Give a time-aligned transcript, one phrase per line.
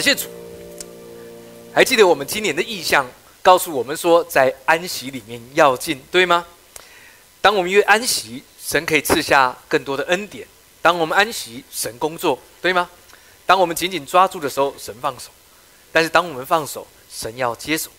[0.00, 0.30] 感谢主。
[1.74, 3.06] 还记得我们今年的意向，
[3.42, 6.46] 告诉我们说，在安息里面要进，对吗？
[7.42, 10.46] 当我们越安息，神可以赐下更多的恩典；
[10.80, 12.88] 当我们安息，神工作，对吗？
[13.44, 15.28] 当我们紧紧抓住的时候，神放手；
[15.92, 17.90] 但是当我们放手，神要接手。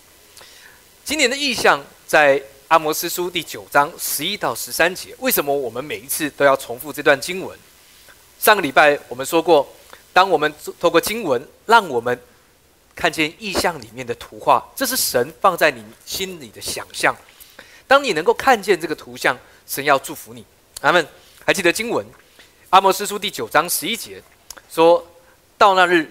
[1.05, 5.15] 今年的意向在阿摩斯书第九章十一到十三节。
[5.19, 7.55] 为什么我们每一次都要重复这段经文？
[8.39, 9.71] 上个礼拜我们说过，
[10.13, 12.19] 当我们透过经文，让我们
[12.95, 17.15] 看见意象里面的图画，这是神放在你心里的想象。
[17.87, 20.45] 当你能够看见这个图像，神要祝福你。
[20.81, 21.07] 阿门。
[21.43, 22.05] 还记得经文，
[22.69, 24.21] 阿摩斯书第九章十一节，
[24.69, 25.05] 说
[25.57, 26.07] 到那日，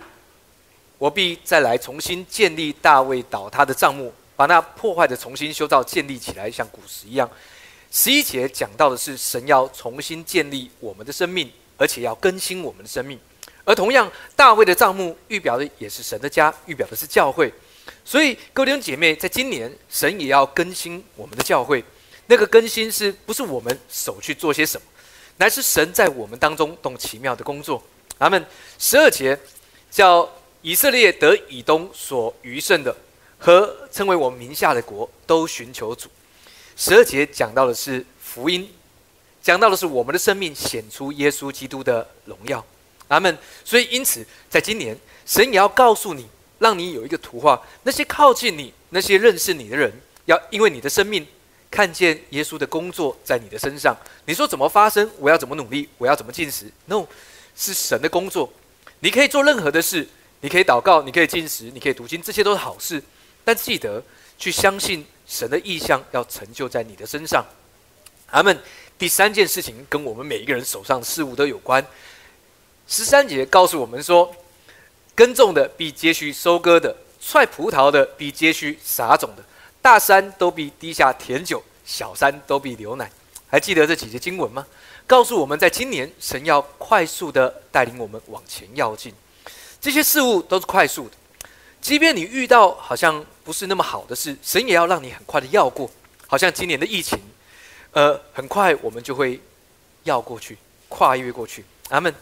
[0.99, 4.13] 我必再来重新建立大卫倒塌的帐幕。
[4.35, 7.31] 把那破坏的重新修造建立起来，像古时一样。
[7.93, 13.21] 十一节讲到的是神要重新建立我们的生命，而且要更新我们的生命。
[13.65, 17.53] 而同样，大卫的帐幕预表的也是神的家，预表的是教会。
[18.05, 21.85] 所以，各位弟兄姐妹，在今年，神也要更新我们的教会。
[22.27, 24.87] 那个更新是不是我们手去做些什么，
[25.37, 27.83] 乃是神在我们当中动奇妙的工作。
[28.19, 28.45] 阿门。
[28.79, 29.39] 十二节
[29.91, 30.29] 叫
[30.63, 32.97] 以色列得以东所余剩的。
[33.43, 36.11] 和称为我们名下的国都寻求主。
[36.77, 38.71] 十二节讲到的是福音，
[39.43, 42.63] 讲到的是我们的生命显出耶稣基督的荣耀。
[43.11, 43.37] 阿门。
[43.65, 46.27] 所以因此，在今年，神也要告诉你，
[46.59, 47.61] 让你有一个图画。
[47.83, 49.93] 那些靠近你、那些认识你的人，
[50.25, 51.27] 要因为你的生命
[51.71, 53.97] 看见耶稣的工作在你的身上。
[54.25, 55.11] 你说怎么发生？
[55.19, 55.89] 我要怎么努力？
[55.99, 57.07] 我要怎么进食？No，
[57.55, 58.53] 是神的工作。
[59.01, 60.09] 你可以做任何的事，
[60.41, 63.03] 你可以祷告，你可以进食，你可以读经，这些都是好事。
[63.45, 64.03] 但记得
[64.39, 67.45] 去相信神的意向要成就在你的身上。
[68.31, 68.59] 阿门。
[68.99, 71.83] 第三件事情跟我们每一个人手上的事物都有关。
[72.91, 74.35] 十三节告诉我们说：
[75.15, 79.45] 耕种的必接续收割的，踹葡萄的必接续撒种的。
[79.81, 83.09] 大山都必滴下甜酒，小山都必流奶。
[83.47, 84.67] 还记得这几节经文吗？
[85.07, 89.15] 告诉我们在今年，神要快速的带领我们往前要进。
[89.81, 91.13] 这些事物都是快速的。
[91.81, 95.89] 即便你遇到好像不是那么好的事，神也要让你很快的要过。
[96.27, 97.21] 好像今年的疫情，
[97.93, 99.41] 呃，很快我们就会
[100.03, 100.59] 要过去，
[100.89, 101.65] 跨越过去。
[101.91, 102.13] 阿门。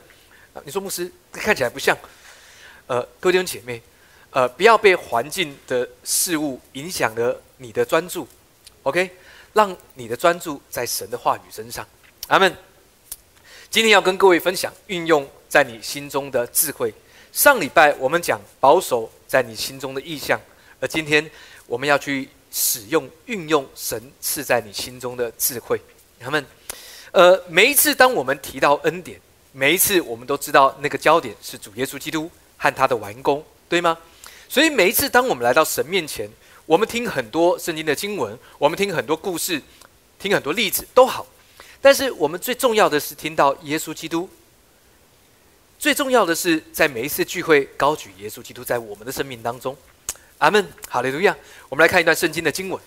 [0.65, 1.97] 你说牧师看起来不像，
[2.87, 3.83] 呃，各位弟兄姐妹，
[4.31, 8.27] 呃，不要被环境的事物影响了你的专注。
[8.83, 9.11] OK，
[9.53, 11.87] 让你的专注在神的话语身上。
[12.29, 12.55] 阿门。
[13.71, 16.95] 今天要跟各位分享运用在你心中的智慧。
[17.33, 20.41] 上礼拜我们讲保守在你心中的意象，
[20.81, 21.31] 而今天
[21.67, 25.79] 我们要去使用、运用神赐在你心中的智慧。
[26.19, 26.45] 他们，
[27.13, 29.21] 呃，每一次当我们提到恩典，
[29.59, 33.99] 每一次我们都知道那个焦点是主耶稣基督和他的完工，对吗？
[34.49, 36.31] 所以每一次当我们来到神面前，
[36.65, 39.61] 我们听很多圣经的经文，我们听很多故事，
[40.17, 41.27] 听很多例子都好，
[41.83, 44.31] 但是我们最重要的是听到耶稣基督。
[45.77, 49.77] 最重要的是，在每一次聚会高举耶稣基督在我们的生命当中，
[50.39, 51.37] 阿门，好利路亚。
[51.69, 52.81] 我们来看一段圣经的经文。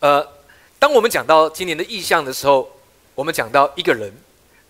[0.00, 0.28] 呃，
[0.80, 2.68] 当我们讲到今年的意象的时候，
[3.14, 4.12] 我们讲到一个人，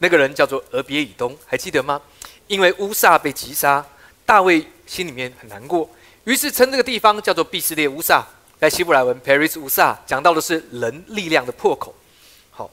[0.05, 1.99] 那个人叫做俄别以东，还记得吗？
[2.47, 3.83] 因为乌撒被击杀，
[4.27, 5.89] 大卫心里面很难过，
[6.25, 8.23] 于是称这个地方叫做毕斯列乌撒，
[8.61, 11.95] 在希伯来文 Paris 乌撒，讲到的是人力量的破口。
[12.51, 12.71] 好，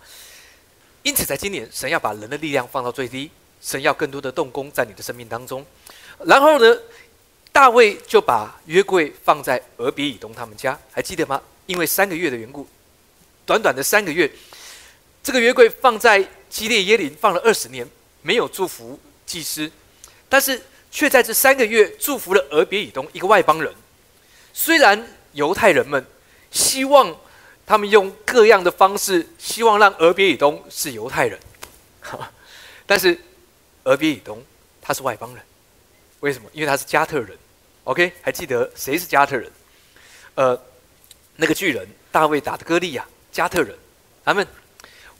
[1.03, 3.31] 因此在今年，神要把人的力量放到最低。
[3.61, 5.65] 神要更多的动工在你的生命当中，
[6.25, 6.77] 然后呢，
[7.53, 11.41] 大卫就把约柜放在俄比以东他们家，还记得吗？
[11.65, 12.67] 因为三个月的缘故，
[13.45, 14.29] 短短的三个月，
[15.23, 17.87] 这个约柜放在基列耶林放了二十年，
[18.21, 19.71] 没有祝福祭司，
[20.27, 20.61] 但是
[20.91, 23.73] 却在这三个月祝福了俄别以东一个外邦人。
[24.53, 26.05] 虽然犹太人们
[26.51, 27.15] 希望
[27.65, 31.39] 他们用各样的方式，希望让俄别以东是犹太人，
[32.85, 33.19] 但是。
[33.85, 34.39] 俄别以东，
[34.79, 35.43] 他是外邦人，
[36.19, 36.47] 为什么？
[36.53, 37.35] 因为他是加特人。
[37.83, 39.51] OK，还记得谁是加特人？
[40.35, 40.55] 呃，
[41.35, 43.75] 那个巨人大卫打的歌利亚，加特人。
[44.23, 44.45] 他们，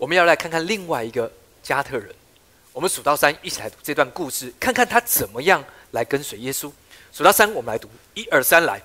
[0.01, 1.31] 我们要来看看另外一个
[1.61, 2.09] 加特人。
[2.73, 6.71] 我们数到三，一起来读这段故事，看看他怎么样来跟随耶稣。
[7.13, 8.81] 数到三，我们来读，一二三，来。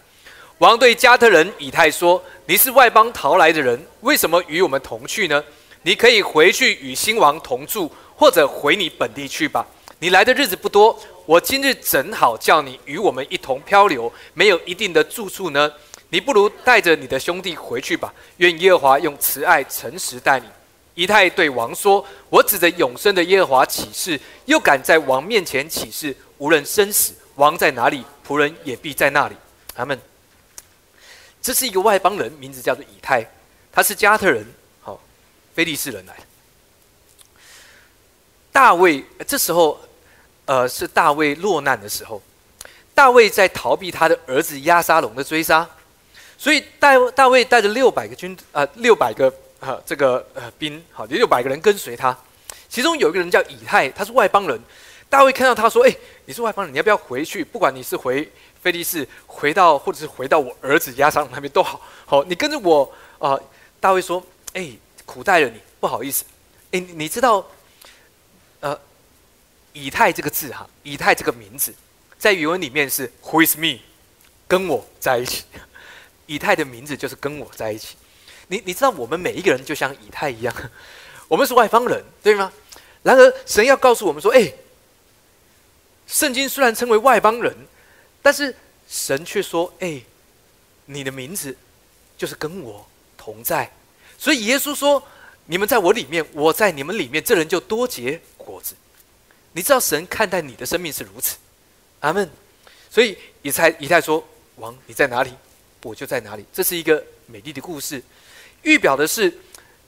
[0.59, 5.43] 王对加特人以太说：“你是外邦逃来的人，为什么与我们同去呢？
[5.81, 9.67] 你可以回去与新王同住。”或者回你本地去吧。
[9.99, 15.73] 你来的日子不多，我今日正好叫你与我们一同漂流，没有一定的住处呢。
[16.11, 18.13] 你不如带着你的兄弟回去吧。
[18.37, 20.47] 愿耶和华用慈爱、诚实待你。
[20.97, 29.37] 以太对王说：“我指着永生的耶和华起誓，又敢在王面前起誓，无论生死，王在哪里，仆人也必在那里。
[29.75, 29.97] 阿门。
[31.43, 33.25] 这是一个外邦人，名字叫做以太，
[33.71, 34.45] 他是加特人，
[34.81, 34.99] 好，
[35.55, 36.17] 非利士人来。
[38.51, 39.79] 大卫这时候，
[40.47, 42.23] 呃，是大卫落难的时候，
[42.95, 45.69] 大卫在逃避他的儿子亚沙龙的追杀，
[46.39, 49.31] 所以大大卫带着六百个军，呃，六百个
[49.61, 52.17] 呃这个呃兵，好，六百个人跟随他，
[52.69, 54.61] 其中有一个人叫以太，他是外邦人。
[55.09, 57.45] 大卫看到他说：“哎，你是外邦人，你要不要回去？
[57.45, 58.29] 不管你是回
[58.61, 61.81] 菲利士，回到或者是回到我儿子亚沙那边都好。
[62.05, 63.39] 好，你跟着我啊。”
[63.79, 64.21] 大卫说
[64.55, 64.73] ：“哎，
[65.05, 66.25] 苦待了你，不好意思。
[66.73, 67.47] 哎，你知道，
[68.59, 68.77] 呃，
[69.73, 71.73] 以太这个字哈，以太这个名字，
[72.19, 73.79] 在原文里面是 Who is me？
[74.49, 75.45] 跟我在一起。
[76.27, 77.97] 以太的名字就是跟我在一起。
[78.49, 80.55] 你你知道，我们每一个人就像以太一样，
[81.29, 82.53] 我们是外邦人，对吗？
[83.03, 84.53] 然而，神要告诉我们说：，哎。”
[86.07, 87.53] 圣经虽然称为外邦人，
[88.23, 88.55] 但是
[88.89, 90.01] 神却说：“哎，
[90.85, 91.57] 你的名字
[92.17, 92.87] 就是跟我
[93.19, 93.69] 同在。”
[94.17, 95.03] 所以耶稣说
[95.47, 98.77] ：“你们在我里面，我在你们里面，这人就多结果子。”
[99.51, 101.39] 你知道神看待你的生命是如此，
[101.99, 102.31] 阿门。
[102.89, 104.25] 所以以太以太说
[104.63, 105.33] ：“王你在哪里，
[105.83, 108.01] 我就在哪里。”这是一个美丽的故事，
[108.67, 109.33] 预表的是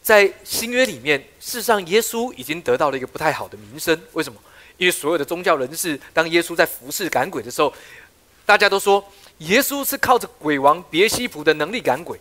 [0.01, 4.01] 在新约里面，事实上耶稣已经得到了一个不太好的名声。
[4.13, 4.41] 为什么？
[4.77, 7.75] 因为所有的宗教人士，当耶稣在服侍赶鬼的时候，
[8.47, 9.05] 大家都说
[9.39, 12.19] 耶稣是靠着鬼王别西卜的能力赶鬼。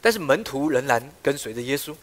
[0.00, 1.94] 但是门徒仍然跟随着耶稣，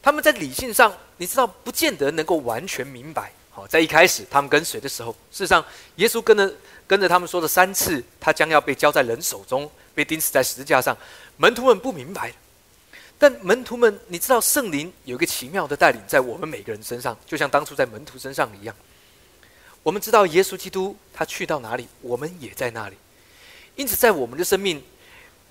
[0.00, 3.32] 他们在理性上，你知道，不见得能够完全明白。
[3.50, 5.64] 好，在一开始他们跟随的时候，事实上，
[5.96, 6.54] 耶稣跟着
[6.86, 10.96] 跟着他们说了三次，他将要被交在人手中，被钉死在十字架上，
[11.36, 12.32] 门徒们不明白。
[13.18, 18.74] 但门徒们，你知道圣灵有一个奇妙的带领在我们每个人身上，就像当初在门徒身上一样。
[19.82, 22.96] 我们知道耶稣基督他去到哪里，我们也在那里。
[23.76, 24.82] 因此，在我们的生命，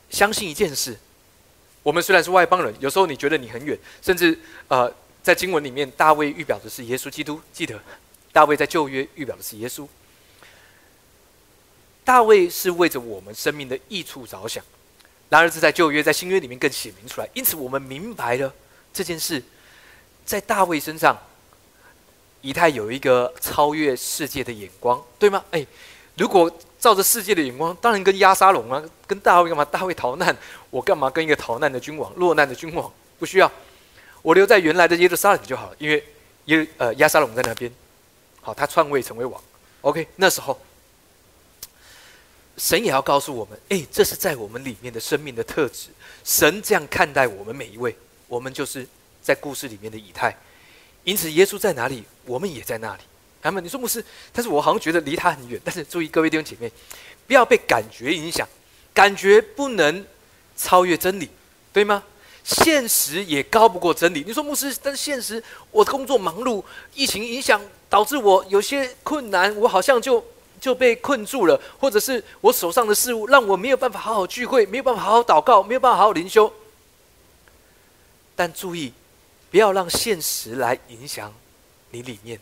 [0.10, 0.98] 相信一件事：
[1.84, 4.38] 我们虽然是外邦人，有时候你觉得你很远，甚至
[4.68, 7.40] 呃，在经文里面，大卫预表的是耶稣基督。
[7.54, 7.80] 记得，
[8.32, 9.88] 大卫在旧约预表的是耶稣。
[12.10, 14.64] 大卫是为着我们生命的益处着想。
[15.30, 17.30] 然而，这在旧约、在新约里面更显明出来。
[17.36, 18.52] 因此，我们明白了
[18.92, 19.40] 这件事，
[20.26, 21.16] 在大卫身上，
[22.42, 25.46] 以太有一个超越世界的眼光，对吗？
[25.52, 25.64] 哎，
[26.18, 29.64] 如果照着世界的眼光，当然跟亚沙龙啊，跟大卫干嘛？
[29.64, 30.36] 大卫逃难，
[30.72, 32.92] 我干嘛跟一个逃难的君王、落难的君王？
[33.20, 33.52] 不需要，
[34.24, 36.04] 我留在原来的耶路撒冷就好了，因为
[36.46, 37.72] 耶呃亚沙龙在那边，
[38.42, 39.40] 好，他篡位成为王。
[39.82, 40.60] OK，那时候。
[42.60, 45.88] 神也要告诉我们，哎，这是在我们里面的生命的特质。
[46.26, 47.96] 神这样看待我们每一位，
[48.28, 48.86] 我们就是
[49.24, 50.36] 在故事里面的以太。
[51.06, 53.02] 因此，耶稣在哪里，我们也在那里。
[53.44, 53.64] 阿门。
[53.64, 54.04] 你说牧师，
[54.34, 55.60] 但是我好像觉得离他很远。
[55.64, 56.70] 但是注意，各位弟兄姐妹，
[57.26, 58.46] 不要被感觉影响，
[58.94, 60.06] 感觉不能
[60.58, 61.30] 超越真理，
[61.72, 62.04] 对吗？
[62.44, 64.26] 现实也高不过真理。
[64.28, 65.42] 你说牧师，但现实，
[65.72, 66.62] 我工作忙碌，
[66.94, 70.22] 疫情影响导致我有些困难，我好像就。
[70.60, 76.52] 就被困住了，或者是我手上的事物让我没有办法好好聚会，没有办法好好祷告，没有办法好好灵修。
[78.36, 78.94] 但注意，
[79.52, 81.34] 不要让现实来影响
[81.92, 82.40] 你里面。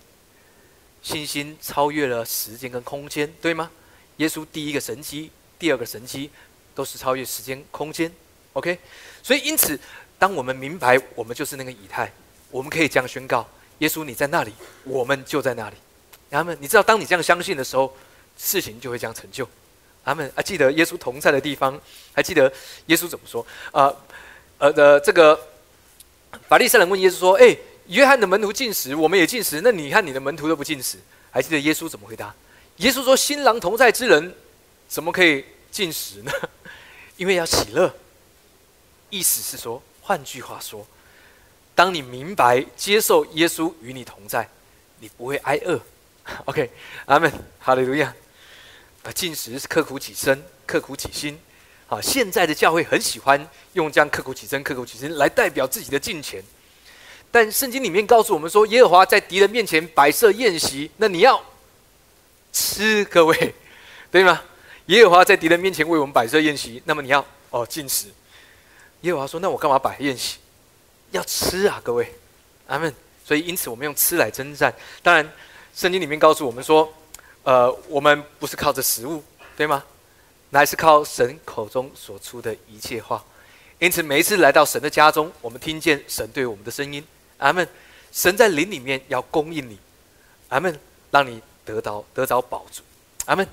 [1.02, 3.72] 信心超越了时间跟空间，对吗？
[4.18, 6.30] 耶稣第一个神机，第二个神机，
[6.76, 8.12] 都是超越时间空间。
[8.54, 8.78] OK，
[9.24, 9.80] 所以因此，
[10.20, 12.12] 当我们明白我们就是那个以太，
[12.52, 13.48] 我们可以这样宣告：
[13.80, 15.78] 耶稣你在那里，我们就在那里。
[16.30, 17.92] 然后呢，你知道，当你这样相信的时候。
[18.38, 19.48] 事情就会这样成就，
[20.04, 20.42] 阿门啊！
[20.42, 21.80] 记得耶稣同在的地方，
[22.14, 22.52] 还记得
[22.86, 23.46] 耶稣怎么说？
[23.72, 23.94] 啊，
[24.60, 25.40] 呃的这个
[26.48, 30.98] 法利赛人问耶稣说：“哎，约翰的门徒进食，我们也进食，那你看你的门徒都不进食？”
[31.32, 32.34] 还记得耶稣怎么回答？
[32.78, 34.34] 耶稣说：“新郎同在之人，
[34.88, 36.32] 怎么可以进食呢？
[37.18, 37.94] 因为要喜乐。”
[39.10, 40.86] 意思是说，换句话说，
[41.74, 44.48] 当你明白接受耶稣与你同在，
[45.00, 45.80] 你不会挨饿。
[46.46, 46.70] OK，
[47.06, 48.14] 阿门，哈利路亚。
[49.12, 51.40] 进食是刻苦己身，刻苦己心。
[51.88, 56.44] 好，现在的教会很喜欢用这样刻苦己身、刻苦己心来代表自己的金钱。
[57.32, 61.42] 但圣经里面告诉我们说，耶和华在敌人面前摆设宴席，那你要
[62.52, 63.56] 吃，各位，
[64.12, 64.42] 对吗？
[64.88, 68.08] 耶和华在敌人面前为我们摆设宴席，那么你要哦进食。
[69.02, 70.38] 耶和华说：“那我干嘛摆宴席？
[71.12, 72.14] 要吃啊，各位，
[72.68, 72.94] 阿门。
[73.26, 74.74] 所以因此我们用吃来征战。
[75.02, 75.30] 当然，
[75.74, 76.94] 圣经里面告诉我们说。”
[77.48, 79.24] 呃，我们不是靠着食物，
[79.56, 79.82] 对吗？
[80.50, 83.24] 乃是靠神口中所出的一切话。
[83.80, 87.02] 因此，每一次来到神的家中，我们听见神对我们的声音。
[87.38, 87.66] 阿门。
[88.12, 89.80] 神在灵里面要供应你，
[90.50, 90.78] 阿门，
[91.10, 92.84] 让你得到得着宝足。
[93.28, 93.48] 阿门，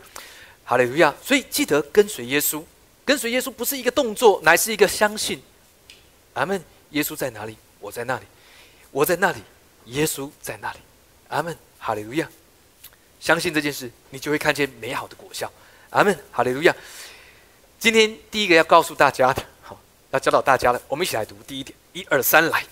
[0.64, 1.14] 哈利，路亚。
[1.22, 2.64] 所以记得跟随耶稣，
[3.04, 5.40] 跟随耶稣不是一个动作，乃是一个相信。
[6.32, 6.60] 阿门。
[6.90, 7.56] 耶稣在哪里？
[7.78, 8.26] 我在那里。
[8.90, 9.38] 我在那里，
[9.84, 10.80] 耶稣在那里。
[11.28, 11.56] 阿门。
[11.78, 12.28] 哈利路亚。
[13.24, 15.50] 相信这件事，你就会看见美好的果效。
[15.88, 16.14] 阿门。
[16.30, 16.76] 哈利路亚。
[17.78, 22.62] 今天第一个要告诉大家的，好，要教导大家的，我们一起来读第一点，一二三，来。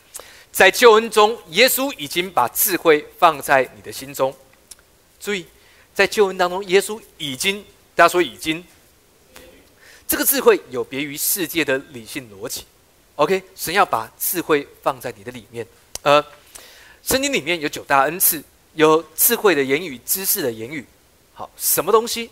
[0.50, 4.36] 在救恩中，耶稣已经把智慧放在你的心中。
[5.18, 5.46] 注意，
[5.94, 8.62] 在救恩当中，耶稣已经，大家说已经，
[10.06, 12.66] 这个智慧有别于世界的理性逻辑。
[13.14, 15.66] OK，神要把智慧放在你的里面。
[16.02, 16.22] 呃，
[17.02, 18.44] 圣经里面有九大恩赐，
[18.74, 20.84] 有智慧的言语、知识的言语。
[21.34, 22.30] 好，什么东西？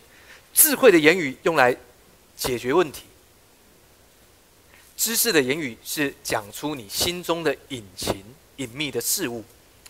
[0.53, 1.77] 智慧的言语用来
[2.37, 3.05] 解决问题。
[4.97, 8.23] 知识的言语是讲出你心中的隐情、
[8.57, 9.45] 隐秘的事物。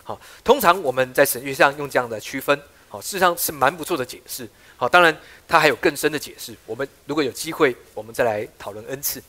[0.05, 4.49] 好，通常我们在神学上用这样的区分，好，事实上是蛮不错的解释。
[4.77, 5.17] 好，当然
[5.49, 6.55] 它还有更深的解释。
[6.67, 9.23] 我们如果有机会，我们再来讨论恩赐。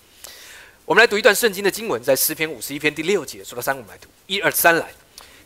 [0.86, 4.92] 我们来读一段圣经的经文，在诗篇五十一篇第六节，说到三，我们来读一二三来。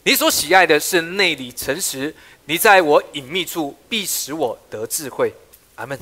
[0.08, 2.14] 你所喜爱的是内里诚实，
[2.46, 5.34] 你在我隐秘处必使我得智慧。
[5.74, 6.00] 阿门。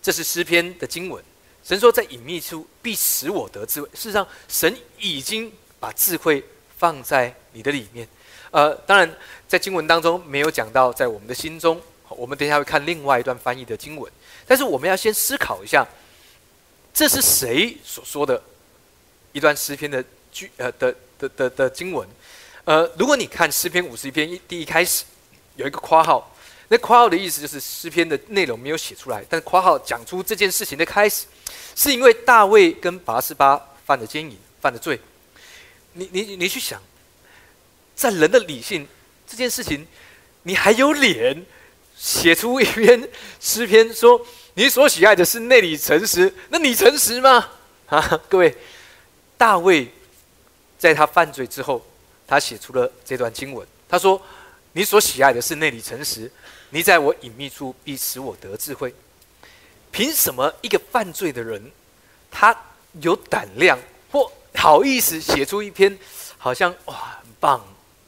[0.00, 1.22] 这是诗篇的经文。
[1.64, 3.88] 神说，在隐秘处必使我得智慧。
[3.92, 6.44] 事实上，神已经把智慧
[6.78, 8.06] 放在你的里面。
[8.52, 9.16] 呃，当然，
[9.48, 11.80] 在经文当中没有讲到在我们的心中。
[12.08, 14.10] 我们等一下会看另外一段翻译的经文。
[14.46, 15.84] 但是，我们要先思考一下，
[16.94, 18.40] 这是谁所说的
[19.32, 22.08] 一段诗篇的句呃的的的的经文？
[22.70, 25.02] 呃，如果你看诗篇五十一篇一第一开始
[25.56, 26.32] 有一个括号。
[26.68, 31.26] 那括号的意思就是诗篇的内容没有写出来，但括号讲出这件事情的开始，
[31.74, 35.00] 是因为大卫跟拔示巴犯了奸淫，犯了罪。
[35.94, 36.80] 你你你去想，
[37.96, 38.86] 在人的理性
[39.26, 39.84] 这件事情，
[40.44, 41.44] 你还有脸
[41.98, 43.10] 写出一篇
[43.40, 44.24] 诗篇说
[44.54, 46.32] 你所喜爱的是内里诚实？
[46.50, 47.48] 那你诚实吗？
[47.86, 48.56] 啊，各位，
[49.36, 49.92] 大卫
[50.78, 51.84] 在他犯罪之后，
[52.30, 54.22] 他写出了这段经文，他说
[54.70, 56.30] 你所喜爱的是内里诚实。
[56.68, 58.94] 你在我隐秘处必使我得智慧。
[59.90, 61.60] 凭什么一个犯罪的人，
[62.30, 62.56] 他
[63.00, 63.76] 有胆量
[64.12, 65.98] 或好意思写出一篇
[66.38, 67.60] 好像哇很棒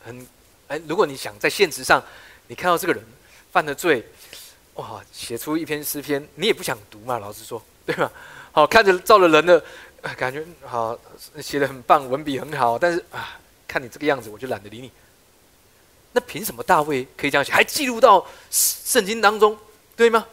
[0.05, 0.25] 很
[0.69, 0.81] 哎？
[0.87, 2.01] 如果你想在现实上，
[2.47, 3.05] 你看到这个人
[3.51, 4.07] 犯了罪，
[4.75, 7.19] 哇，写出一篇诗篇，你也不想读嘛？
[7.19, 8.09] 老实说，对吧？
[8.53, 9.65] 好看着照了人的
[10.17, 10.97] 感觉好
[11.41, 13.37] 写的很棒，文笔很好，但是啊，
[13.73, 14.91] 看你这个样子，我就懒得理你。
[16.13, 19.59] 那凭什么大卫可以这样写，还记录到圣经当中，
[19.97, 20.27] 对吗？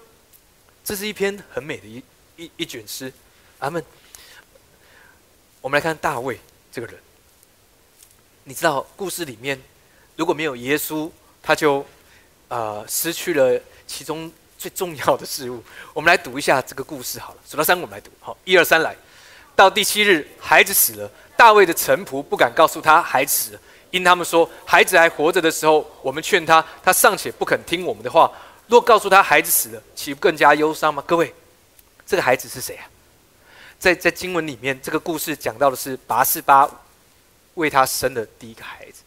[0.84, 2.03] 这是一篇很美的一
[2.36, 3.13] 一一卷诗，
[3.60, 3.81] 阿门。
[5.62, 6.38] 我们来看大卫
[6.69, 7.00] 这个人，
[8.43, 9.58] 你知道故事里面
[10.17, 11.10] 如果没有耶稣，
[11.41, 11.86] 他就
[12.50, 15.63] 啊失去了其中最重要的事物。
[15.96, 18.93] 我们来读一下这个故事好了，数到三我们来读，好，一二三来。
[19.55, 23.58] 到第七日，孩子死了，大卫的臣仆不敢告诉他孩子。
[23.91, 28.29] 因他们说孩子还活着的时候，我们劝他，他尚且不肯听我们的话。
[28.67, 31.01] 若告诉他孩子死了，岂不更加忧伤吗？
[31.08, 31.34] 各位，
[32.05, 32.86] 这个孩子是谁啊？
[33.79, 36.69] 在在经文里面，这个故事讲到的是拔示巴
[37.53, 39.01] 为他生的第一个孩子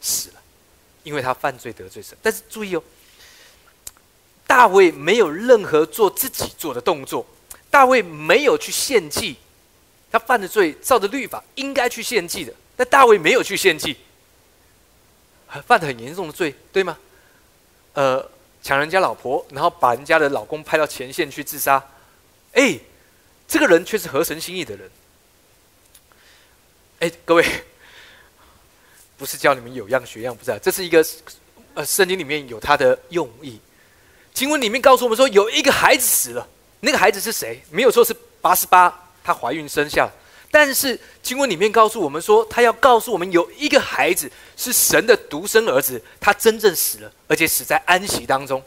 [0.00, 0.40] 死了，
[1.02, 2.16] 因为他犯罪得罪神。
[2.22, 2.82] 但是注意哦，
[4.46, 7.26] 大卫没有任何做自己做的动作，
[7.70, 9.36] 大卫没有去献祭，
[10.10, 12.52] 他犯的罪照着律法应该去献祭的。
[12.76, 13.96] 但大卫没有去献祭，
[15.66, 16.96] 犯很严重的罪，对吗？
[17.94, 18.30] 呃，
[18.62, 21.84] 抢人家老婆，然后把人家的老公派到前线去自杀，
[22.52, 22.78] 哎，
[23.48, 24.90] 这个人却是合神心意的人。
[27.00, 27.44] 哎，各位，
[29.16, 31.04] 不是教你们有样学样，不是，这是一个
[31.74, 33.58] 呃，圣经里面有他的用意。
[34.32, 36.48] 经文里面告诉我们说，有一个孩子死了，
[36.78, 37.60] 那个孩子是谁？
[37.70, 40.12] 没有说是八十八，她怀孕生下了。
[40.50, 48.62] 但是经文里面告诉我们说，他要告诉我们有一个孩子是神的独生儿子，他真正死了，而且死在安息当中。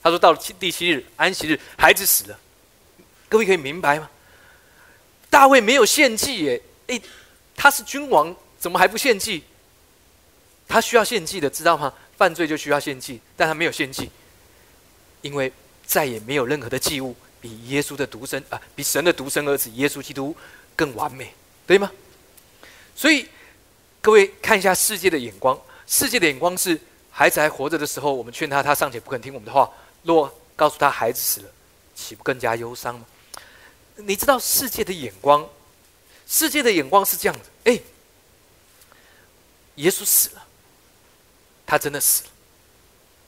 [0.00, 2.38] 他说到了第七日安息日，孩子死了。
[3.28, 4.08] 各位可以明白吗？
[5.28, 7.02] 大卫没有献祭耶，诶，
[7.56, 9.42] 他是君王，怎么还不献祭？
[10.68, 11.92] 他需要献祭的，知道吗？
[12.16, 14.08] 犯罪就需要献祭，但他没有献祭，
[15.22, 15.52] 因为
[15.84, 20.36] 再也没有任何的祭物比耶稣的独生啊，比神的独生儿子耶稣基督。
[20.74, 21.32] 更完美，
[21.66, 21.90] 对吗？
[22.94, 23.26] 所以
[24.02, 26.78] 各位看一下世界的眼光，世界的眼光是
[27.10, 29.72] 孩子还活着的时候，我们劝他，他尚且不肯听我们的话。
[30.02, 31.48] 若告诉他孩子死了，
[31.94, 33.06] 岂不更加忧伤吗？
[33.94, 35.48] 你知道世界的眼光，
[36.26, 37.80] 世界的眼光是这样的：哎，
[39.76, 40.46] 耶稣死了，
[41.64, 42.30] 他真的死了，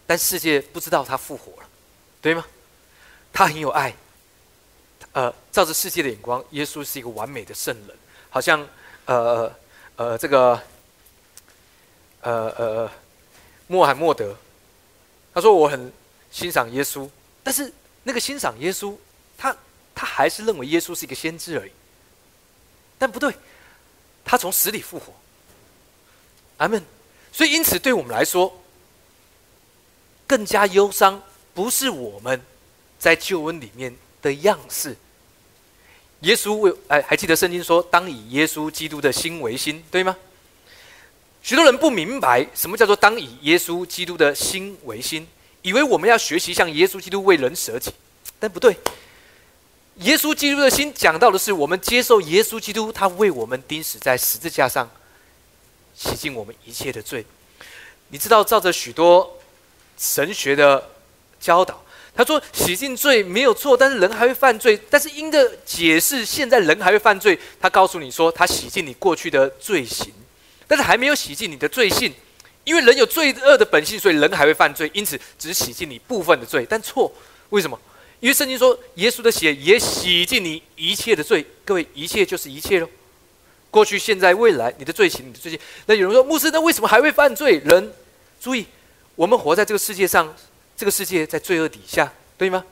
[0.06, 1.68] 但世界不知道他复活了，
[2.20, 2.44] 对吗？
[3.32, 3.94] 他很有爱，
[5.18, 7.96] 呃，照着世界的眼光，耶稣是一个完美的圣人，
[8.30, 8.64] 好像
[9.04, 9.52] 呃
[9.96, 10.62] 呃这个
[12.20, 12.90] 呃呃
[13.66, 14.36] 穆罕默德，
[15.34, 15.92] 他说我很
[16.30, 17.10] 欣赏耶稣，
[17.42, 17.72] 但是
[18.04, 18.94] 那个欣赏耶稣，
[19.36, 19.56] 他
[19.92, 21.72] 他还是认为耶稣是一个先知而已，
[22.96, 23.34] 但不对，
[24.24, 25.12] 他从死里复活，
[26.58, 26.80] 阿门。
[27.32, 28.56] 所以因此对我们来说。
[30.28, 31.20] 更加忧伤，
[31.54, 32.40] 不是我们
[33.00, 34.94] 在救恩里面的样式。
[36.20, 40.16] 耶稣为哎，还记得圣经说，当以耶稣基督的心为心，对吗？
[41.42, 45.26] 许多人不明白什么叫做当以耶稣基督的心为心，
[45.62, 47.92] 以为我们要学习像耶稣基督为人舍己，
[48.38, 48.76] 但不对。
[49.96, 54.90] 耶稣基督的心讲到的是，我们接受耶稣基督，他为我们钉死在十字架上，
[55.94, 57.24] 洗净我们一切的罪。
[58.08, 59.34] 你知道，照着许多。
[60.00, 60.90] 神学的
[61.40, 61.82] 教导，
[62.18, 64.76] 他说洗净罪没有错，但是人还会犯罪。
[64.90, 67.38] 但是因的解释，现在人还会犯罪。
[67.60, 70.12] 他告诉你说，他洗净你过去的罪行，
[70.66, 72.12] 但是还没有洗净你的罪性，
[72.64, 74.90] 因为人有罪恶的本性，所以人还会犯罪。
[74.92, 77.12] 因此，只洗净你部分的罪，但错
[77.50, 77.78] 为什么？
[78.18, 81.46] 因为圣经说，耶稣的血也洗净你一切的罪。
[81.64, 82.88] 各位，一切就是一切喽。
[83.70, 85.60] 过去、现在、未来，你的罪行、你的罪行。
[85.86, 87.58] 那有人说，牧师，那为什么还会犯罪？
[87.58, 87.92] 人
[88.40, 88.66] 注意。
[89.14, 90.32] 我们活在这个世界上，
[90.78, 92.64] 这个世界在罪恶底下，对吗？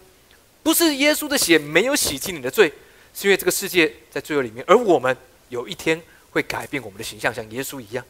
[0.62, 2.72] 不是耶稣的血没有洗净你的罪，
[3.12, 5.14] 是因为这个世界在罪恶里面，而我们
[5.48, 8.04] 有一天会改变我们的形象，像耶稣一样。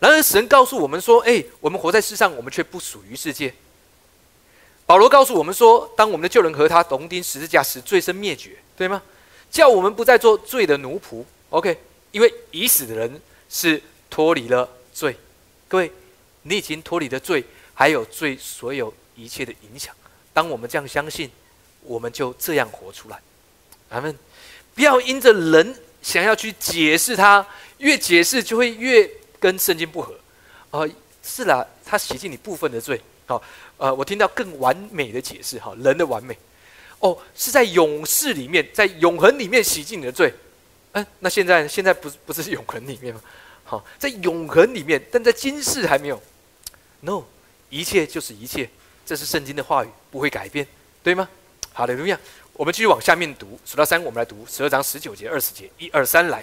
[0.00, 3.54] 然而，神告诉我们说：“哎，我们活在世上，我们却不属于世界。”
[4.86, 9.00] 保罗告诉我们说：“当我们的旧人和他同钉十字架时，罪身灭绝，对吗？
[9.52, 11.24] 叫我们不再做罪的奴仆。
[11.50, 11.78] ”OK，
[12.10, 15.16] 因为已死的人是脱离了罪，
[15.68, 15.92] 各位。
[16.48, 17.44] 你已经脱离了罪，
[17.76, 19.94] 还有罪所有一切的影响。
[20.32, 21.30] 当我们这样相信，
[21.82, 23.20] 我们就这样活出来。
[23.90, 24.18] 咱们
[24.74, 27.46] 不要因着人想要去解释它，
[27.78, 29.08] 越解释就会越
[29.38, 30.14] 跟圣经不合。
[30.70, 30.88] 哦，
[31.22, 33.00] 是啦，他洗净你部分的罪。
[33.26, 33.42] 好，
[33.76, 35.58] 呃，我听到更完美的解释。
[35.58, 36.36] 哈，人的完美，
[37.00, 40.32] 哦，是在永世里面，在永恒里面洗净你的罪。
[40.92, 43.20] 嗯，那现在现在不不是永恒里面吗？
[43.64, 46.22] 好，在永恒里面，但在今世还没有。
[47.00, 47.24] No，
[47.76, 48.68] 一切就是一切，
[49.04, 50.66] 这是圣经的话语，不会改变，
[51.02, 51.28] 对吗？
[51.74, 52.18] 好的，路亚，
[52.54, 56.42] 我们继续往下面读，数到三，我们来读十二章十九节、二十节，一二三来。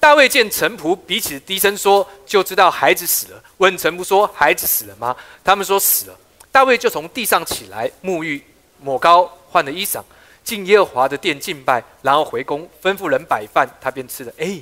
[0.00, 3.44] 大卫见臣仆彼此低声说，就知道孩子死了。
[3.58, 6.18] 问臣仆说：“孩子死了吗？”他们说：“死了。”
[6.50, 8.42] 大卫就从地上起来，沐浴、
[8.80, 10.02] 抹膏、换了衣裳，
[10.42, 14.32] 进耶和华的殿敬拜，然后回宫，吩咐人摆饭，他便吃了。
[14.38, 14.60] 哎，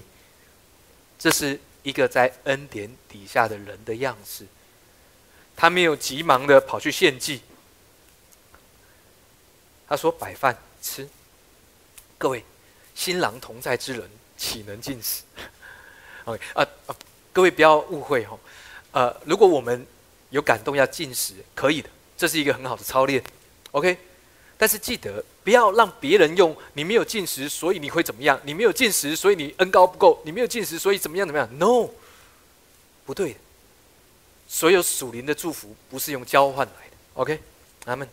[1.19, 4.45] 这是一个在恩典底下的人的样式。
[5.61, 7.43] 他没有急忙的跑去献祭。
[9.87, 11.07] 他说：“摆饭吃。”
[12.17, 12.43] 各位，
[12.95, 15.23] 新郎同在之人岂能进食？
[16.25, 16.67] OK 啊！
[17.31, 18.41] 各位不要误会哦。
[18.93, 19.87] 呃，如果我们
[20.31, 23.23] 有感动要进食，可以的，这是一个很好的操练。
[23.73, 23.99] OK，
[24.57, 28.41] 但是记得不要让别人用“你没有进食，所以你会怎么样？
[28.45, 30.23] 你没有进食，所以你恩高不够？
[30.25, 31.91] 你没有进食，所以怎么样怎么样？”No，
[33.05, 33.37] 不对。
[34.53, 37.41] 所有属灵的祝福不是用交换来的，OK，
[37.85, 38.07] 阿门。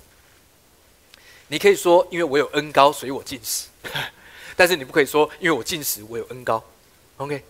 [1.47, 3.69] 你可以说，因为我有恩高，所以我进食；
[4.56, 6.63] 但是你不可以说，因为我进食，我有恩高
[7.17, 7.43] ，OK。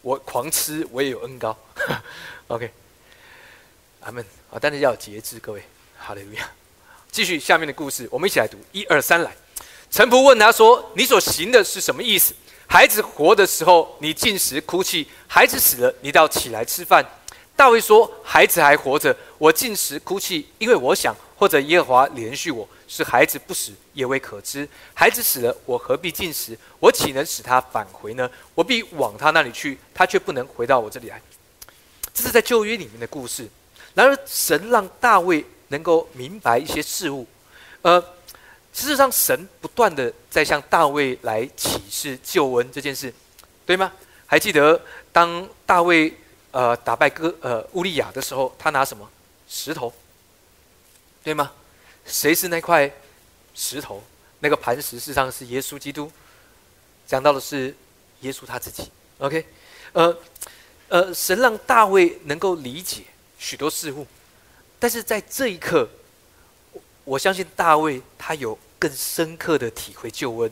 [0.00, 1.54] 我狂吃，我也有恩高，
[2.48, 2.72] OK，
[4.00, 4.24] 阿门。
[4.50, 5.62] 啊，但是要节制，各位，
[5.98, 6.50] 好的，路亚。
[7.12, 9.30] 继续下面的故事，我们一起来读，一二三，来。
[9.90, 12.32] 陈仆问他说：“你所行的是什么意思？
[12.66, 17.04] 孩子活的时候，你进食哭泣；孩子死了，你倒起来吃饭。”
[17.60, 24.66] 大卫说：“孩子还活着，我进食哭泣，因为我想，或者耶和华连续我，使孩子不死也未可知。
[24.94, 26.56] 孩子死了，我何必进食？
[26.78, 28.30] 我岂能使他返回呢？
[28.54, 31.20] 我必往他那里去，他却不能回到我这里来。”
[32.14, 33.46] 这是在旧约里面的故事。
[33.92, 37.26] 然而，神让大卫能够明白一些事物。
[37.82, 38.00] 呃，
[38.72, 43.12] 事实上，神不断的在向大卫来启示救恩这件事，
[43.66, 43.92] 对吗？
[44.24, 44.80] 还记得
[45.12, 46.10] 当大卫。
[46.52, 49.08] 呃，打败哥呃乌利亚的时候，他拿什么
[49.48, 49.92] 石头？
[51.22, 51.52] 对吗？
[52.04, 52.90] 谁是那块
[53.54, 54.02] 石头？
[54.40, 56.10] 那个磐石，事实上是耶稣基督。
[57.06, 57.74] 讲到的是
[58.20, 58.90] 耶稣他自己。
[59.18, 59.44] OK，
[59.92, 60.16] 呃
[60.88, 63.02] 呃，神让大卫能够理解
[63.38, 64.06] 许多事物，
[64.78, 65.88] 但是在这一刻，
[67.04, 70.50] 我相信大卫他有更深刻的体会救恩，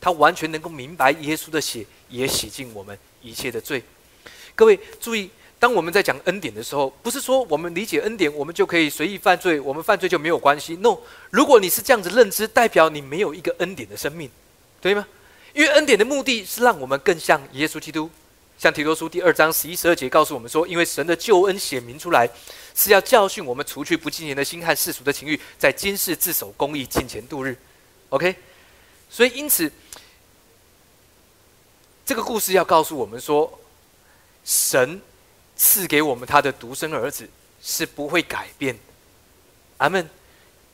[0.00, 3.82] 他完全能够明白耶稣的血也洗净我们一切的罪。
[4.54, 10.76] 各位注意，当我们在讲恩典的时候，不是说我们理解恩典，我们就可以随意犯罪，我们犯罪就没有关系。
[10.76, 10.98] No，
[11.30, 14.30] 如果你是这样子认知，代表你没有一个恩典的生命，
[14.80, 15.06] 对吗？
[15.54, 18.10] 因为恩典的目的是让我们更像耶稣基督。
[18.58, 22.28] 像提多书第二章十一十二节告诉我们说，因为神的救恩显明出来，
[22.74, 27.56] 是要教训我们除去不敬虔的心和世俗的情欲，在今世自守公义，敬虔度日。
[28.10, 28.36] OK，
[29.10, 29.70] 所以因此，
[32.06, 33.58] 这个故事要告诉我们说，
[34.44, 35.00] 神。
[35.54, 37.28] 赐给我们他的独生儿子
[37.62, 38.76] 是不会改变，
[39.76, 40.10] 阿门。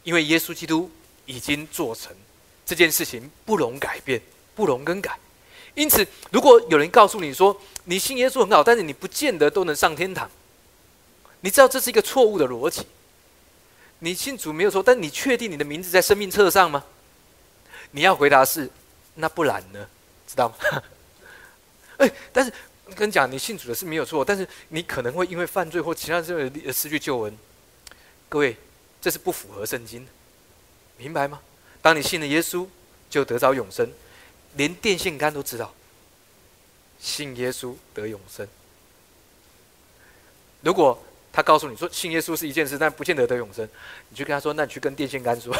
[0.02, 0.90] 因为耶稣基督
[1.26, 2.10] 已经做成
[2.64, 4.22] 这件事情，不容改变，
[4.54, 5.18] 不容更改。
[5.74, 10.30] 因此，如果有人告诉你说你信耶稣很好，但是你不见得都能上天堂，
[11.40, 12.86] 你知道这是一个错误的逻辑。
[13.98, 16.82] 你信主没有错，但你确定你的名字在生命册上吗？
[17.90, 18.70] 你要回答是，
[19.16, 19.86] 那不然呢？
[20.26, 20.82] 知道吗？
[21.98, 22.50] 哎，但是。
[22.98, 27.38] 跟你讲，你信主的是没有错，但是你可能会因为犯罪或其他这个失去救恩。
[28.28, 28.56] 各位，
[29.00, 30.10] 这是不符合圣经的，
[30.96, 31.40] 明白吗？
[31.80, 32.66] 当你信了耶稣，
[33.08, 33.88] 就得着永生，
[34.56, 35.72] 连电线杆都知道，
[36.98, 38.46] 信耶稣得永生。
[40.62, 41.00] 如果
[41.32, 43.66] 他告诉你说信耶稣是一件事，但不见得得永生，
[44.08, 45.56] 你就跟他说，那你去跟电线杆说，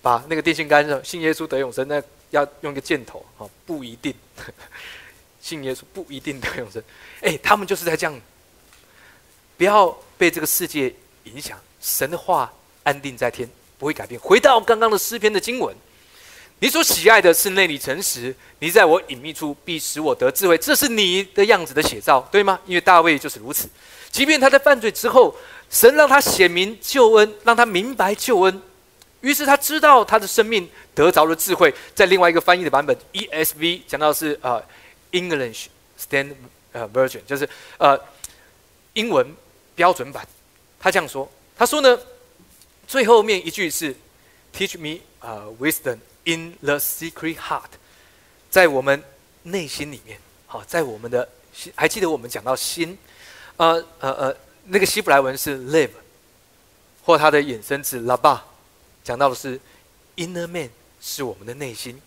[0.00, 4.14] 把那个电线杆上信耶稣得永生，那要用一个箭头啊，不一定。
[5.40, 6.82] 信耶稣不一定得永生，
[7.22, 8.20] 哎，他们就是在这样，
[9.56, 11.58] 不要被这个世界影响。
[11.80, 13.48] 神的话安定在天，
[13.78, 14.20] 不会改变。
[14.20, 15.74] 回到刚刚的诗篇的经文，
[16.58, 22.60] 你所喜爱的是内里诚实，你在我隐秘处必使我得智慧，这是你的样子的写照，对吗？
[22.66, 23.66] 因为大卫就是如此。
[24.10, 25.34] 即便他在犯罪之后，
[25.70, 28.62] 神让他显明救恩，让他明白救恩，
[29.22, 31.74] 于是他知道他的生命得着了智慧。
[31.94, 34.60] 在另外一个翻译的版本 ESV 讲到是啊。
[35.12, 35.68] English
[35.98, 36.34] Stand
[36.72, 37.98] 呃 Version 就是呃
[38.94, 39.26] 英文
[39.74, 40.26] 标准版，
[40.78, 41.98] 他这样说，他说呢，
[42.86, 43.94] 最后面一句是
[44.54, 47.70] Teach me 啊 wisdom in the secret heart，
[48.50, 49.02] 在我们
[49.44, 51.28] 内心里面，好，在我们的，
[51.74, 52.98] 还记得我们讲到心，
[53.56, 55.90] 呃呃呃，那个希伯来文是 live，
[57.04, 58.40] 或它的衍生词 laba，
[59.04, 59.60] 讲到的是
[60.16, 60.68] inner man
[61.00, 62.00] 是我们的内心，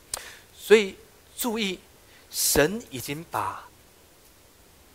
[0.57, 0.95] 所以
[1.37, 1.79] 注意。
[2.34, 3.63] 神已经把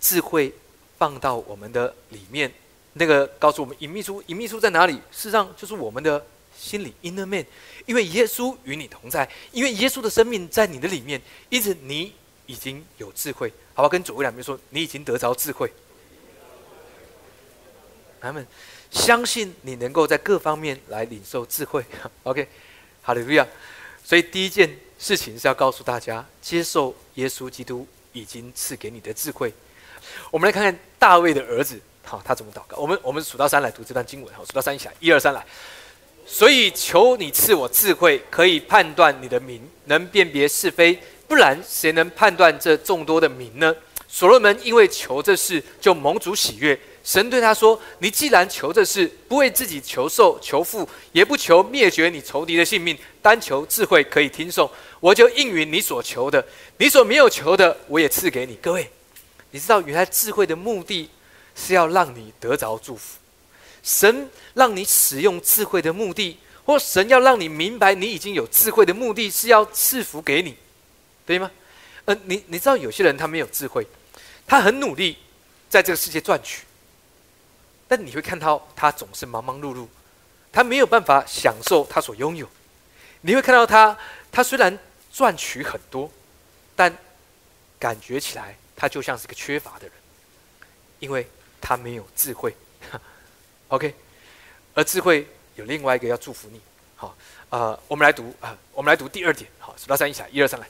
[0.01, 0.53] 智慧
[0.99, 2.53] 放到我们的里面，
[2.95, 4.95] 那个告诉我们隐秘处，隐秘处在哪里？
[5.13, 6.27] 事实上就是我们的
[6.59, 7.47] 心里 inner man。
[7.87, 12.13] 因为耶稣与你同在，因为耶稣的生命在你的里面，因此你
[12.47, 13.53] 已经有智慧。
[13.73, 15.73] 好吧，跟左右两边说，你已经得着智慧。
[18.21, 18.45] 他们
[18.91, 21.85] 相信你能够在各方面来领受智慧。
[22.25, 22.49] OK，
[23.01, 23.47] 哈利路亚。
[24.03, 24.77] 所以第一件。
[24.99, 29.53] 事情是要告诉大家，接受耶稣基督已经赐给你的智慧。
[30.31, 32.77] 我们来看看大卫的儿子，好，他怎么祷告？
[32.79, 35.45] 我们我们数到三来读这段经文，好，数到三一起来，一二三来。
[36.27, 43.75] 所以求你赐我智慧，可以判断你的名，能辨别是非，不然谁能判断这众多的名呢？
[44.09, 46.79] 所罗门因为求这事，就蒙主喜悦。
[47.09, 56.47] 神对他说：“你既然求这事，不为自己求寿、求富，也不求灭绝你仇敌的性命，单求智慧可以听颂，我就应允你所求的。
[56.77, 58.91] 你所没有求的，我也赐给你。”各位，
[59.53, 61.09] 你知道原来智慧的目的
[61.57, 63.17] 是要让你得着祝福。
[63.83, 70.55] 神让你使用智慧的目的，或神要让你明白你已经有智慧的目的，是要赐福给你，
[71.25, 71.51] 对吗？
[72.05, 73.87] 呃，你你知道有些人他没有智慧，
[74.47, 75.17] 他很努力
[75.71, 76.65] 在这个世界赚取。
[77.89, 79.87] 但你会看到他总是忙忙碌碌，
[80.53, 82.47] 他没有办法享受他所拥有。
[83.23, 83.97] 你会看到他，
[84.31, 84.79] 他虽然
[85.11, 86.11] 赚取很多，
[86.77, 86.95] 但
[87.79, 89.93] 感觉起来他就像是个缺乏的人，
[90.99, 91.27] 因为
[91.61, 92.55] 他没有智慧。
[93.69, 93.95] OK，
[94.75, 96.61] 而智慧有另外一个要祝福你。
[96.95, 97.17] 好，
[97.49, 99.51] 呃，我们来读啊，我们来读第二点。
[99.59, 100.69] 好，数到三一起来，一二三来，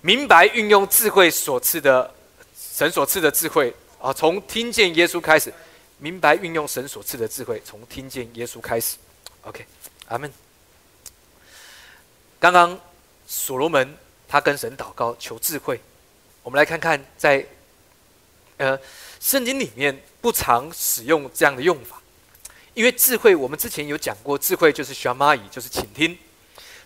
[0.00, 2.12] 明白运用智慧所赐的
[2.56, 5.54] 神所赐的智慧啊，从听见耶稣开始。
[5.98, 8.96] 明白运用神所赐的智慧，从听见耶稣开始。
[9.42, 9.64] OK，
[10.06, 10.32] 阿门。
[12.38, 12.78] 刚刚
[13.26, 13.96] 所罗门
[14.28, 15.80] 他跟神祷告求智慧，
[16.42, 17.44] 我们来看看在
[18.58, 18.78] 呃
[19.20, 22.00] 圣经里面不常使用这样的用法，
[22.74, 26.16] 因为智慧我们之前有讲过，智慧就是 shamai，就是倾听。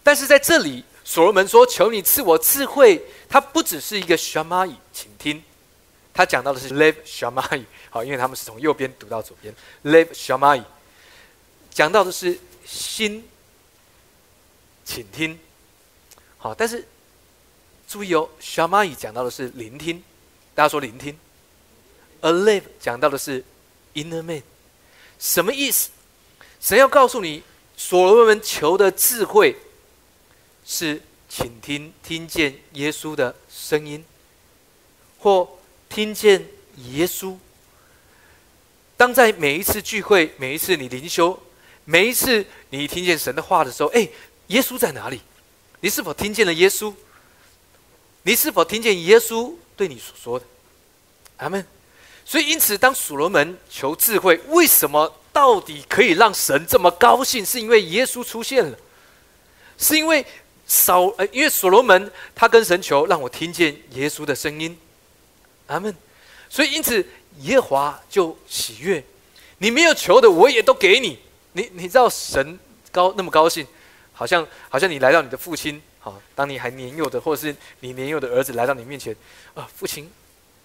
[0.03, 5.43] 但是在这里，所罗门说求你赐我智慧，它不只是一个 shamai 倾听，
[6.15, 7.65] 他讲到的是 live shamai。
[7.91, 9.55] 好，因为他们是从右边读到左边。
[9.85, 10.65] Live Shamai，
[11.71, 13.29] 讲到的是心，
[14.83, 15.39] 请听。
[16.39, 16.89] 好，但是
[17.87, 20.03] 注意哦，Shamai 讲到的是聆听。
[20.55, 21.19] 大家说聆听
[22.23, 23.45] ，alive 讲到的是
[23.93, 24.43] inner man，
[25.19, 25.91] 什么意思？
[26.61, 27.43] 神要告诉你，
[27.77, 29.57] 所罗门求的智慧
[30.65, 34.03] 是，请听听见耶稣的声音，
[35.19, 35.59] 或
[35.93, 36.43] 听见
[36.91, 37.37] 耶稣。
[38.97, 41.39] 当在每一次聚会，每一次你灵修，
[41.85, 44.09] 每一次你听见神的话的时候，哎，
[44.47, 45.21] 耶稣在哪里？
[45.81, 46.95] 你是否听见了耶稣？
[48.23, 50.47] 你是否听见耶稣对你所说的？
[51.37, 51.63] 阿门。
[52.25, 57.45] 所以，因此，当所罗门求智慧，为什么到底可以让神这么高兴？
[57.45, 58.79] 是因为耶稣出现了，
[59.77, 60.25] 是因为
[60.67, 64.79] 少呃，因为所罗门他跟神求，让我听见耶稣的声音。
[65.67, 65.95] 阿门。
[66.49, 67.07] 所以，因此，
[67.41, 69.03] 耶和华就喜悦。
[69.59, 71.19] 你没有求的，我也都给你。
[71.53, 72.59] 你你知道神
[72.91, 73.67] 高那么高兴，
[74.13, 79.15] 好像好像你来到你的父亲，好，当你还年幼的，或者是你年幼的儿子来到你面前，
[79.55, 80.11] 啊，父亲，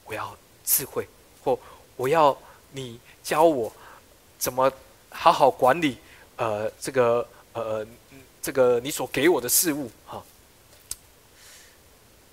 [0.06, 1.08] 我要智慧。
[1.44, 1.58] 或
[1.96, 2.38] 我要
[2.72, 3.72] 你教我
[4.38, 4.72] 怎么
[5.10, 5.98] 好好管理，
[6.36, 7.86] 呃，这个呃，
[8.42, 10.22] 这个你所给我的事物哈。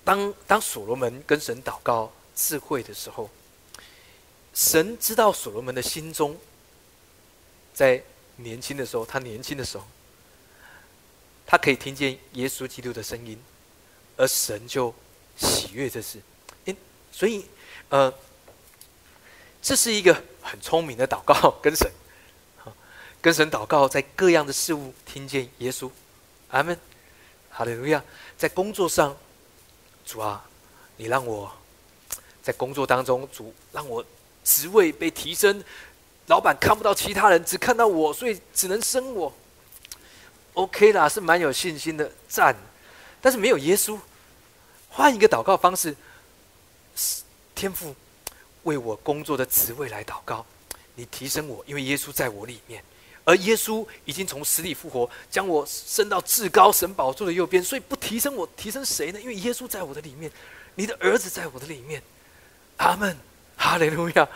[0.03, 3.29] 当当所罗门跟神祷告智慧的时候，
[4.53, 6.37] 神知道所罗门的心中，
[7.73, 8.03] 在
[8.35, 9.87] 年轻的时候，他年轻的时候，
[11.47, 13.41] 他可以听见耶稣基督的声音，
[14.17, 14.93] 而神就
[15.37, 16.19] 喜悦这事，
[16.65, 16.75] 因
[17.11, 17.45] 所以
[17.89, 18.13] 呃。
[19.67, 21.91] 这是一个很聪明的祷告，跟神，
[23.19, 25.89] 跟神祷告，在各样的事物听见耶稣，
[26.49, 26.79] 阿门，
[27.49, 28.03] 哈利路亚。
[28.37, 29.17] 在工作上，
[30.05, 30.47] 主啊，
[30.97, 31.51] 你让我
[32.45, 34.05] 在工作当中，主让我
[34.43, 35.63] 职位被提升，
[36.27, 39.33] 老板看不到其他人，只看到我，所以只能升我。
[40.53, 42.55] OK 啦，是蛮有信心的赞，
[43.19, 43.97] 但是没有耶稣，
[44.89, 45.95] 换一个祷告方式，
[47.55, 47.95] 天赋。
[48.61, 50.45] 为我工作的职位来祷告，
[50.95, 52.83] 你提升我，因为耶稣在我里面，
[53.23, 59.19] 而耶稣已经从死里复活，将我升到至高神宝座的右边，所以不提升我，提升谁呢？
[59.19, 60.31] 因为耶稣在我的里面，
[60.73, 62.01] 你的儿子在我的里面，
[62.77, 63.17] 阿门，
[63.57, 64.27] 哈利路亚。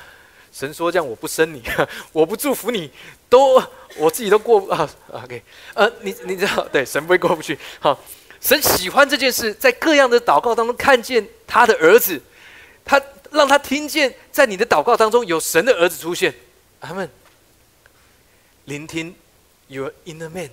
[0.51, 1.63] 神说：“这样我不生你，
[2.11, 2.91] 我不祝福你，
[3.29, 3.61] 都
[3.97, 4.89] 我自己都过啊。
[5.11, 5.41] ”OK，
[5.73, 7.57] 呃，你你知道，对，神不会过不去。
[7.79, 7.99] 好，
[8.41, 12.21] 神喜欢这件事，在各样的祷告当中看见他的儿子，
[12.83, 13.01] 他。
[13.31, 16.33] 让他听见，在你的祷告当中有神的儿子出现，
[16.79, 17.07] 阿门。
[18.65, 19.13] 聆听
[19.69, 20.49] ，You're inner man，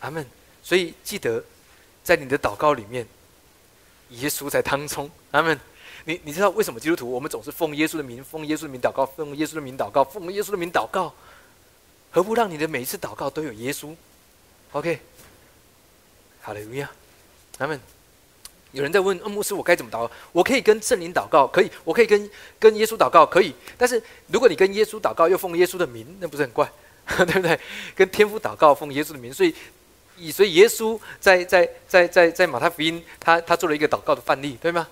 [0.00, 0.26] 阿门。
[0.60, 1.44] 所以记得，
[2.02, 3.06] 在你的祷告里面，
[4.08, 5.60] 耶稣在当中，阿门。
[6.10, 11.14] 你你知道为什么基督徒我们总是奉耶稣的名，奉耶稣的名祷告，奉耶稣的名祷告，奉耶稣的名祷告？
[12.10, 13.94] 何不让你的每一次祷告都有耶稣
[14.72, 14.98] ？OK，
[16.40, 16.90] 好的，路亚，
[17.58, 17.80] 阿门。
[18.72, 20.10] 有人在问：“牧师，我该怎么祷告？
[20.32, 23.54] 我可以跟圣灵祷告，可以；我可以跟跟耶稣祷告，可以。
[23.78, 26.68] 但是如果你跟耶稣祷告，又奉耶稣的名，那不是很怪，
[27.06, 27.58] 对不对？
[27.94, 29.54] 跟天父祷告，奉耶稣的名，所以
[30.16, 34.88] 以所以耶稣在在在在在马太福音，他他做了一个祷告的范例，对吗？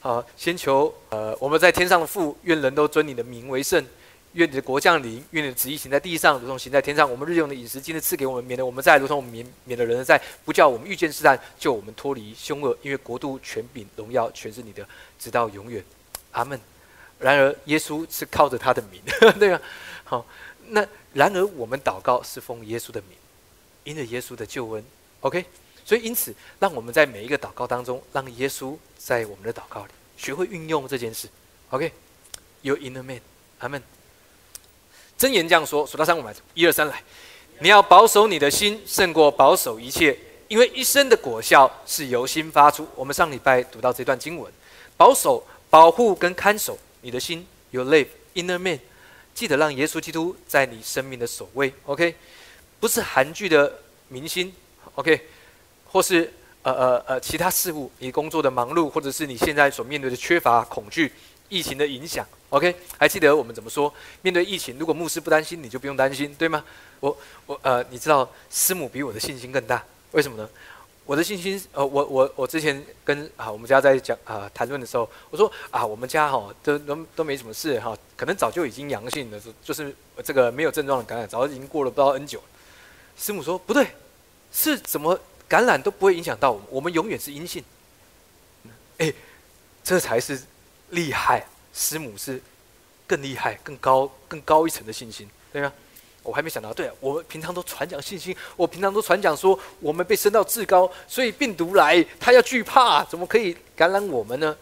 [0.00, 3.84] 好，先求呃，我们在天上的父，愿人都尊你的名为圣。”
[4.34, 7.10] 愿你的国降临，愿你的旨意行在地上，如同行在天上。
[7.10, 12.78] 我们日用的饮食，今日赐给我们，免得我们在如同我们免免得人在，不叫我们遇见试探，救我们脱离凶恶。
[12.80, 14.86] 因为国度、权柄、荣耀，全是你的，
[15.18, 15.84] 直到永远。
[16.30, 16.60] 阿门。
[17.18, 19.02] 然而，耶稣是靠着他的名，
[19.36, 19.60] 对啊？
[20.04, 20.24] 好，
[20.68, 23.18] 那然而我们祷告是奉耶稣的名，
[23.82, 24.84] 因着耶稣的救恩。
[25.22, 25.44] OK，
[25.90, 31.28] 所以因此，让我们在每一个祷告当中，让耶稣在我们的祷告里学会运用这件事。
[31.70, 33.20] OK，You in the man，
[33.58, 33.82] 阿门。
[35.18, 37.02] 真言这样说：数到三，我们一二三来。
[37.58, 42.86] 你要保守你的心，胜过保守一切，因为一生的果效是由心发出。
[42.94, 44.52] 我们上礼拜读到这段经文，
[44.96, 48.78] 保守、保护跟看守你的心，You live inner man。
[49.34, 51.74] 记得让耶稣基督在你生命的首位。
[51.86, 52.14] OK，
[52.78, 54.54] 不是韩剧的明星。
[54.94, 55.26] OK，
[55.92, 61.12] 或是呃呃呃其他事物，你工作的忙碌，或者是你现在所面对的缺乏、恐惧、
[61.48, 62.26] 疫情的影响。
[62.50, 63.92] OK，还记得我们怎么说？
[64.22, 66.64] 面对疫情，如果牧师不担心，你就不用担心，对吗？
[67.00, 70.48] 我我呃，你知道师母比我的信心更大，为什么呢？
[71.06, 82.40] 我的信心，呃，我我我之前跟啊我们家在讲啊谈论的时候，我说啊我们家哈都都都没什么事哈，可能早就已经阳性了，就是这个没有症状的感染，早就已经过了不知道 N 久。
[83.16, 83.88] 师母说不对，
[84.52, 85.18] 是怎么
[85.50, 87.64] 感染都不会影响到我们，我们永远是阴性。
[88.98, 89.12] 哎，
[89.82, 90.40] 这才是
[90.90, 91.44] 厉害。
[91.74, 92.40] 师母是
[93.06, 95.72] 更厉害、更高、更高一层的信心，对吗？
[96.22, 104.56] 我还没想到，对，我们平常都传讲信心，我平常都传讲说我们被升到至高，所以病毒来，他要惧怕，怎么可以感染我们呢？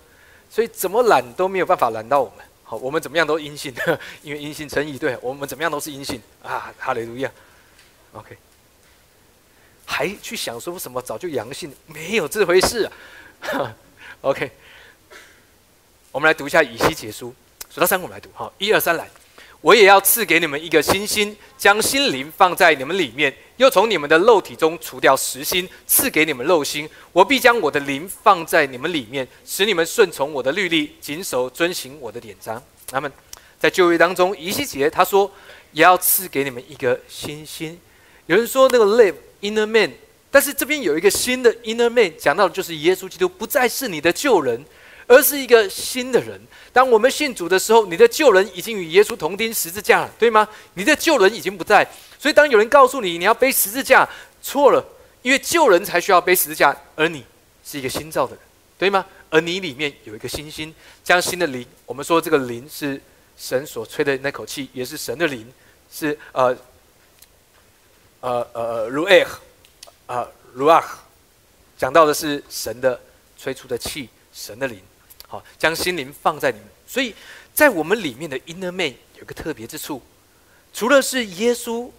[0.51, 2.45] 所以怎么拦都没有办法拦到我们。
[2.63, 3.75] 好，我们怎么样都阴性，
[4.23, 7.31] 因为阴性成义，对我们怎么样都是阴性啊，哈利路亚。
[8.13, 8.37] OK，
[9.91, 12.85] 还去想说什么早就阳性，没有这回事
[13.41, 13.75] 啊。
[14.21, 14.51] OK，
[16.13, 17.35] 我们来读一下以西结书，
[17.73, 19.09] 数到三我们来读，好，一二三来。
[19.63, 26.89] 我也要赐给你们一个新心，将心灵放在你们里面，又从你们的肉体中除掉实心，赐给你们肉心。
[27.13, 32.63] 我必将我的灵放在你们里面，使你们顺从我的律例，谨守遵行我的典章。
[32.93, 33.11] 那么
[33.59, 35.29] 在旧约当中，以西结他说
[35.73, 37.81] 也要赐给你们一个新心。
[38.27, 39.93] 有人说那个 live inner man，
[40.31, 44.65] 但是这边有一个新的 inner man，讲到的就是耶稣基督不再是你的旧人。
[45.11, 46.39] 而是一个新的人。
[46.71, 50.47] 当我们信主的时候，你的旧人已经与耶稣同钉十字架了，对吗？
[50.75, 51.83] 你的旧人已经不在。
[52.19, 54.07] 所以，当有人告诉你你要背十字架，
[54.43, 54.85] 错了，
[55.23, 57.25] 因为旧人才需要背十字架，而你
[57.65, 58.41] 是一个新造的人，
[58.77, 59.03] 对吗？
[59.31, 61.65] 而你里面有一个新心，将新的灵。
[61.87, 63.01] 我们说这个灵是
[63.39, 65.51] 神所吹的那口气，也是神的灵，
[65.91, 66.55] 是呃
[68.21, 69.29] 呃呃 ruach
[70.07, 70.89] 啊 ruach，
[71.77, 73.01] 讲到的是神的
[73.37, 74.81] 吹出的气，神的灵。
[75.27, 77.15] 好，将心灵放在里面，所以
[77.53, 80.01] 在我们里面的 inner man 有个特别之处，
[80.73, 81.91] 除了是耶稣，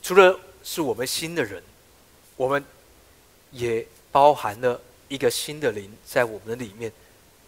[0.00, 1.60] 除了是我们新的人，
[2.36, 2.64] 我们
[3.50, 6.92] 也包含了一个新的灵在我们的里面。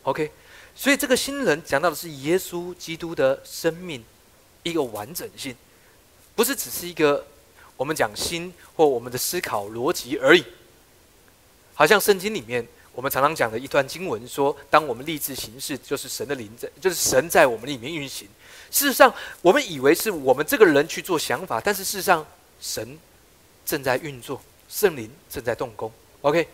[0.03, 0.33] OK，
[0.75, 4.05] 所以这个新人讲到的是耶稣基督的生命
[4.65, 5.55] 一个完整性，
[6.35, 7.25] 不是只是一个
[7.83, 10.45] 我们讲心或我们的思考逻辑而已，
[11.75, 12.65] 好像圣经里面。
[12.95, 18.29] 我们常常讲的一段经文说：“当我们立志行事，就是神的灵在，就是神在我们里面运行。
[18.71, 22.25] 事实上，我们以为是我们这个人去做想法，但是事实上，
[22.61, 22.97] 神
[23.67, 25.91] 正在运作，圣灵正在动工。
[26.21, 26.47] OK，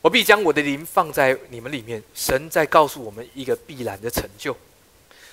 [0.00, 4.56] 我必将我的灵放在你们里面，神在告诉我们一个必然的成就。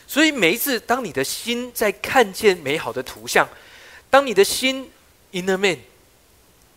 [0.08, 3.48] 所以每一次，当你的心在看见美好的图像，
[4.10, 4.90] 当你的心
[5.34, 5.78] Inner man。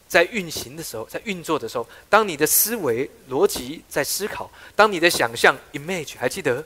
[0.08, 6.64] 在运行的时候，在运作的时候，当你的思维逻辑在思考，当你的想象 image 还记得，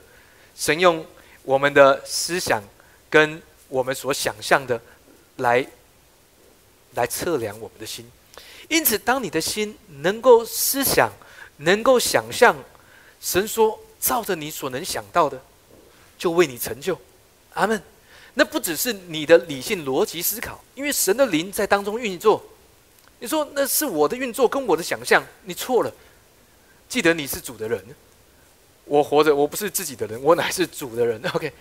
[0.55, 1.03] 神用
[1.41, 2.61] 我们的思想
[3.09, 4.79] 跟我们所想象的
[5.37, 5.65] 来
[6.93, 8.09] 来测量我们的心。
[8.69, 11.11] 因此，当你的心能够思想，
[11.57, 12.55] 能够想象，
[13.19, 15.41] 神说照着你所能想到的，
[16.15, 16.95] 就为你成就。
[17.55, 17.81] 阿门。
[18.33, 22.43] 那不只是你的理性逻辑思考，因为神的灵在当中运作。
[23.19, 25.93] 你说那是我的运作跟我的想象，你错了。
[26.89, 27.83] 记得你是主的人，
[28.85, 31.21] 我活着，我不是自己的人，我乃是主的人。
[31.33, 31.53] OK，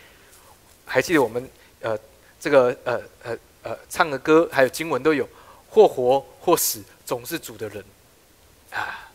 [0.87, 1.49] 还记得我们
[1.81, 1.99] 呃
[2.41, 5.29] 这个呃呃呃唱的歌还有经文都有，
[5.69, 7.85] 或活或死，总是主的人
[8.71, 9.11] 啊，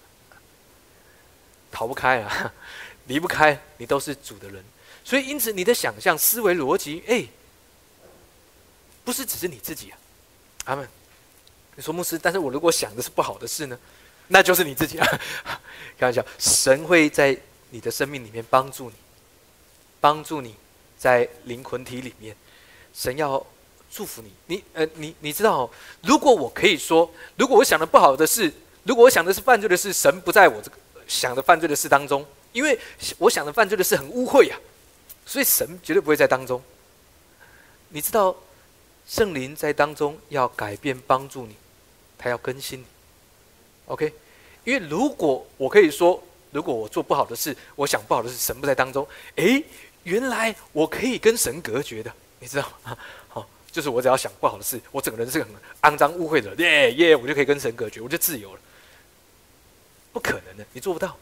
[1.72, 2.54] 逃不开啊，
[3.08, 4.64] 离不开，你都是主的人。
[5.04, 7.26] 所以因此你的想象思维逻辑，哎，
[9.06, 9.98] 不是只是你自己啊，
[10.66, 10.86] 阿门。
[11.76, 13.78] 你说牧师，但是我如果想的是不好的事呢？
[14.28, 15.08] 那就是你自己啊！
[16.00, 17.38] 开玩笑，神会在
[17.70, 18.96] 你的生命里面帮助你，
[20.02, 20.56] 帮助你
[20.98, 22.36] 在灵魂体里面，
[22.94, 23.46] 神要
[23.92, 24.34] 祝福你。
[24.48, 25.70] 你呃，你你知道，
[26.02, 28.52] 如果我可以说，如果我想的不好的事，
[28.84, 32.80] 如果我想的是犯罪的事，神不在我这个想的犯罪的事当中，因为
[33.20, 34.58] 我想的犯罪的事很污秽呀，
[35.26, 36.60] 所以神绝对不会在当中。
[37.90, 38.36] 你知道，
[39.08, 41.56] 圣灵在当中要改变，帮助你。
[42.18, 42.86] 他要更新你
[43.86, 44.12] ，OK，
[44.64, 49.64] 因为如果我可以说，如果我做不好的事，我想不好的事，神不在当中，诶，
[50.04, 52.98] 原来我可以跟神隔绝的，你知道吗？
[53.28, 55.48] 好， 就是我只要想不好的事，我整个人是很
[55.84, 58.62] 肮脏污秽的，耶耶，我就可以跟神隔绝，我就自由了。
[60.12, 61.16] 不可能的，你做不到。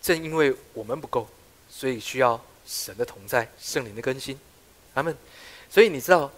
[0.00, 1.28] 正因为我们不够，
[1.68, 4.38] 所以需要神的同在，圣灵的更新，
[4.94, 5.14] 他们，
[5.70, 6.30] 所以你知道。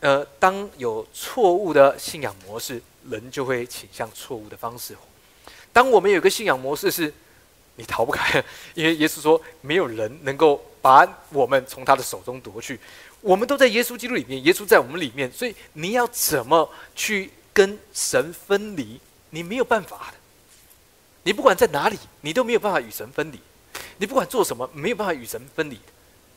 [0.00, 4.94] 呃，当有错误的信仰模式，人就会倾向错误的方式。
[5.72, 7.12] 当我们有个信仰模式是，
[7.76, 8.44] 你逃不开，
[8.74, 12.78] 因为耶稣说没有人能够把我们从他的手中夺去。
[13.22, 19.00] 我们都在耶稣基督里面，耶稣在我们里面，所以你要怎么去跟神分离？
[19.30, 20.18] 你没有办法的。
[21.22, 23.40] 你不管在哪里，你都没有办法与神分离。
[23.96, 25.80] 你不管做什么，没有办法与神分离。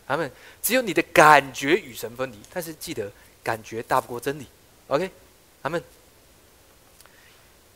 [0.09, 0.29] 他们
[0.61, 2.35] 只有你的感觉与神分离。
[2.53, 3.09] 但是记得。
[3.41, 4.45] 感觉大不过真理
[4.87, 5.09] ，OK，
[5.63, 5.81] 他们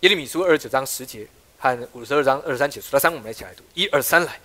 [0.02, 1.26] 耶利米书二十九章十节
[1.58, 4.38] 和五十二章二十三节，数到三，我们一起来读，一二三来。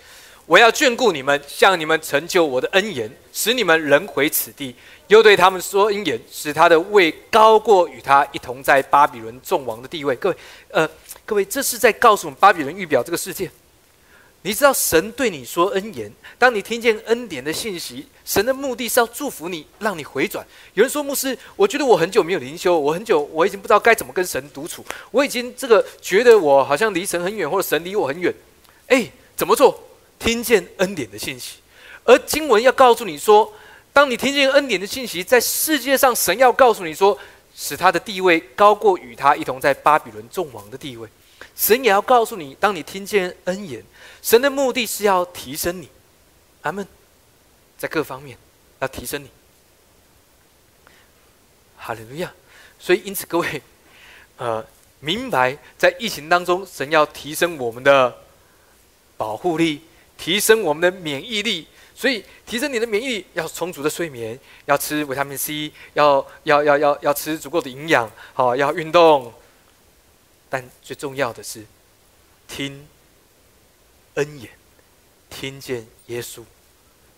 [0.46, 4.74] 我要眷顾你们，向你们成就我的恩言，使你们人回此地，
[5.08, 10.14] 又对他们说恩言，使他的位高过与他一同在巴比伦众王的地位。
[10.14, 10.36] 各位，
[10.70, 10.88] 呃，
[11.26, 13.50] 各位，这是在告诉我们巴比伦预表这个世界。
[14.42, 20.46] 你知道神对你说恩言，当你听见恩典的信息，神的目的是要祝福你，让你回转。
[20.74, 28.32] 有人说牧师，我觉得我很久没有灵修，我很久我已经不知道该怎么跟神独处，我已经这个觉得我好像离神很远，或者神离我很远。
[28.86, 29.82] 哎，怎么做？
[30.20, 31.58] 听见恩典的信息，
[32.04, 33.52] 而经文要告诉你说，
[33.92, 37.18] 当你听见恩典的信息，在世界上神要告诉你说，
[37.54, 41.08] 使他的地位高过与他一同在巴比伦众王的地位。
[41.54, 43.82] 神也要告诉你，当你听见恩言。
[44.20, 45.88] 神的目的是要提升你，
[46.62, 46.86] 阿门，
[47.76, 48.36] 在各方面
[48.80, 49.30] 要提升你，
[51.76, 52.32] 哈利路亚。
[52.78, 53.62] 所以因此各位，
[54.36, 54.64] 呃，
[55.00, 58.18] 明白在疫情当中，神要提升我们的
[59.16, 59.82] 保护力，
[60.16, 61.66] 提升我们的免疫力。
[61.94, 69.32] 所以提升你的免疫力，要充足的睡眠，要吃维他命 C，要要要要要吃足够的营养，好，要运动。
[70.48, 71.64] 但最重要的是
[72.46, 72.86] 听。
[74.18, 74.50] 恩言，
[75.30, 76.42] 听见耶稣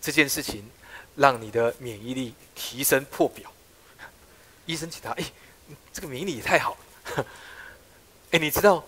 [0.00, 0.62] 这件事情，
[1.16, 3.50] 让你的免疫力提升破表。
[4.66, 5.24] 医生请他，哎，
[5.92, 6.76] 这个免疫力也太好
[7.16, 7.26] 了。
[8.32, 8.84] 哎，你知道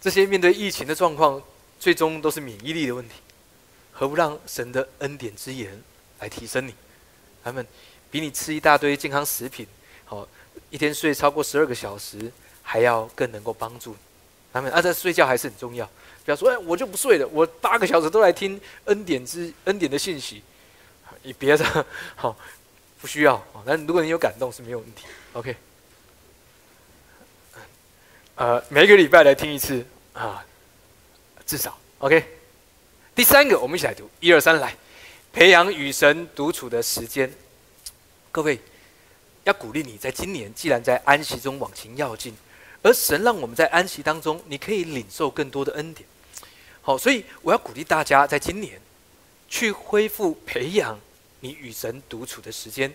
[0.00, 1.42] 这些面对疫情的状况，
[1.80, 3.14] 最终都是免疫力的问题。
[3.92, 5.82] 何不让神的恩典之言
[6.20, 6.74] 来提升你？
[7.42, 7.66] 他们
[8.10, 9.66] 比你吃一大堆健康食品，
[10.04, 10.28] 好
[10.70, 12.30] 一天睡超过十二个小时，
[12.62, 13.98] 还要更能够帮助你
[14.52, 14.70] 他们。
[14.72, 15.88] 啊，在睡觉还是很重要。
[16.24, 20.42] 不要说，哎，我就不睡了，我八个小时都来听恩典之恩典的信息。
[21.22, 22.36] 你别的好，
[23.00, 23.64] 不需要啊。
[23.66, 25.06] 但如果你有感动是没有问题。
[25.32, 25.56] OK，
[28.36, 30.44] 呃，每个礼拜来听一次啊，
[31.46, 32.24] 至少 OK。
[33.14, 34.76] 第三个，我们一起来读，一二三，来
[35.32, 37.32] 培养与神独处的时间。
[38.30, 38.60] 各位
[39.44, 42.36] 要鼓励你在今年，既然在安息中往前要进，
[42.88, 46.08] 而神让我们在安息当中，你可以领受更多的恩典。
[46.80, 48.80] 好，所以我要鼓励大家，在今年
[49.46, 50.98] 去恢复培养
[51.40, 52.90] 你与神独处的时间，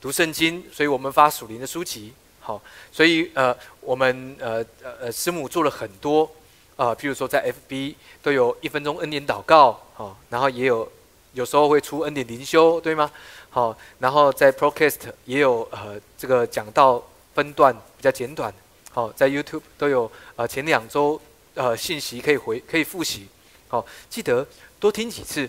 [0.00, 0.64] 读圣经。
[0.72, 2.12] 所以我们发属灵的书籍。
[2.38, 6.30] 好，所以呃，我们呃呃呃师母做了很多
[6.76, 10.88] 啊，譬如说在 FB 都有一分钟恩典祷告，好，然后也有
[11.32, 13.10] 有时候会出恩典灵修，对吗？
[13.50, 17.02] 好，然后在 Procast 也有呃这个讲到
[17.34, 18.54] 分段比较简短，
[18.92, 21.20] 好，在 YouTube 都有呃前两周。
[21.54, 23.28] 呃，信息可以回，可以复习，
[23.68, 24.48] 好，记得
[24.80, 25.46] 多听几次。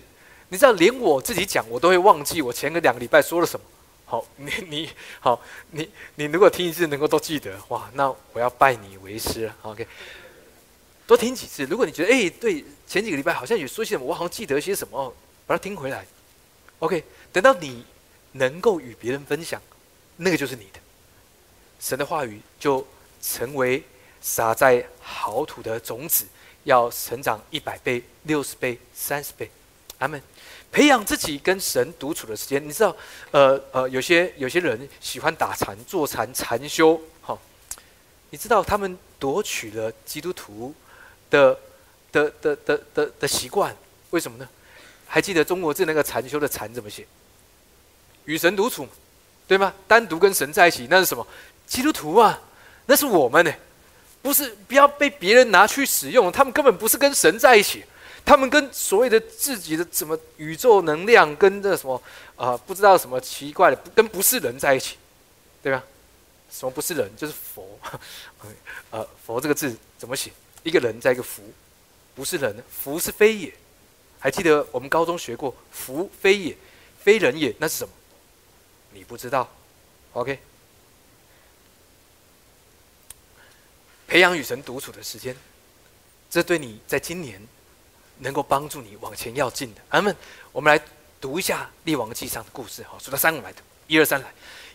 [0.50, 3.66] 你知道，连我自己讲，我都会忘记我前个两个礼拜说了什么。
[4.06, 4.90] 好，你你
[5.22, 5.42] 好，
[5.72, 9.56] 你你如果听一次能够都记得，哇，那我要拜你为师了。
[9.62, 9.88] OK，
[11.08, 11.64] 多听几次。
[11.64, 15.14] 如果你觉得，哎，对，前几个礼拜好像有说些什么，我好像记得些什么哦，
[15.48, 16.06] 把它听回来。
[16.80, 17.86] OK，等到你
[18.34, 19.62] 能够与别人分享，
[20.18, 20.82] 那个就是你的，
[21.80, 22.86] 神的话语就
[23.24, 23.82] 成为。
[24.26, 26.26] 撒在好土的种子，
[26.64, 29.52] 要成长一百倍、六十倍、三十倍。
[29.98, 30.22] 阿门。
[30.72, 32.96] 培养自己跟神独处的时间，你知道，
[33.32, 37.38] 呃呃，有些有些人喜欢打禅、坐禅、禅修，好，
[38.30, 40.74] 你知道他们夺取了基督徒
[41.30, 41.60] 的
[42.14, 43.76] 的的的的的习惯，
[44.12, 44.48] 为什么呢？
[45.06, 47.06] 还记得中国字那个禅修的禅怎么写？
[48.24, 48.88] 与神独处，
[49.50, 49.74] 对吗？
[49.86, 51.28] 单独跟神在一起，那是什么？
[51.68, 52.42] 基督徒啊，
[52.86, 53.54] 那是我们呢。
[54.22, 56.32] 不是，不要被别人拿去使用。
[56.32, 57.84] 他们根本不是跟神在一起，
[58.24, 62.02] 他们跟所谓的自己的什么宇宙能量，跟这什么
[62.38, 64.96] 啊，不知道什么奇怪的，跟不是人在一起，
[65.62, 65.84] 对吧？
[66.50, 67.12] 什么不是人？
[67.18, 67.78] 就是佛。
[68.92, 70.32] 呃， 佛这个字怎么写？
[70.64, 71.44] 一个人在一个福，
[72.16, 73.54] 不是人，福是非也。
[74.20, 76.58] 还记得我们高中学过福非也，
[77.04, 77.94] 非人也，那是什么？
[78.94, 79.50] 你不知道
[80.14, 80.40] ？OK。
[84.14, 85.36] 培养与神独处的时间，
[86.30, 87.42] 这对你在今年
[88.20, 89.82] 能够帮助你往前要进的。
[89.90, 90.16] 阿门。
[90.52, 90.80] 我们来
[91.20, 92.86] 读一下列王记上的故事。
[92.88, 93.64] 好，数到三，我们来读。
[93.88, 94.28] 一二三，来。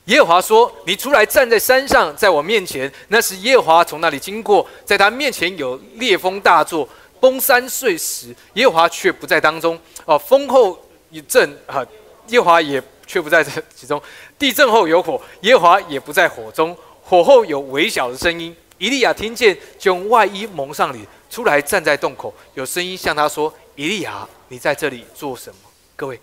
[0.07, 2.93] 耶和华说：“你出来站在山上，在我面前。
[3.07, 6.89] 那是耶和华从那里经过，在他面前有烈风大作，
[7.21, 8.35] 崩山碎石。
[8.55, 9.81] 耶和华却不在当中。
[10.05, 11.87] 哦，风后一阵，啊，
[12.27, 14.03] 耶和华也却不在这其中。
[14.37, 16.77] 地震后有火，耶和华也不在火中。
[17.05, 25.61] 火后有微小的声音。”以利亚听见，就用外衣蒙上脸，出来站在洞口，有声音向他说：“以利亚，你在这里做什么？”
[25.97, 26.21] 各位，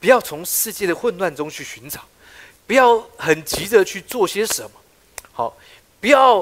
[0.00, 2.00] 不要从世界的混乱中去寻找，
[2.66, 4.70] 不要很急着去做些什么，
[5.32, 5.56] 好，
[6.00, 6.38] 不要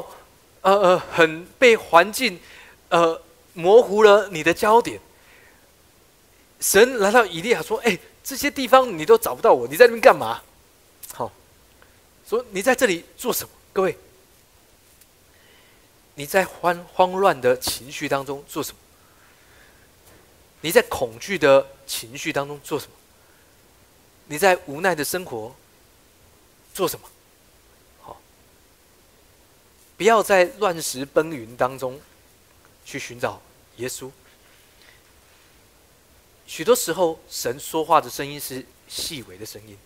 [0.63, 2.41] 呃呃很被环境
[2.89, 3.21] 呃
[3.53, 4.99] 模糊了你的焦点。
[6.61, 10.41] 神来到以利亚说：“哎，这些地方你都找不到我，你在那边干嘛？”
[11.13, 11.31] 好，
[12.27, 13.51] 说你在这里做什么？
[13.73, 13.97] 各位。
[16.19, 18.79] 你在慌慌乱的情绪当中做什么？
[20.63, 22.93] 你在恐惧的情绪当中做什么？
[24.27, 25.55] 你在无奈的生活
[26.75, 27.09] 做什么？
[28.03, 28.21] 好，
[29.97, 32.01] 不要在乱石崩云当中
[32.85, 33.41] 去寻找
[33.77, 34.11] 耶稣。
[36.49, 39.79] 许多时候，神说话的声音是细微的声音，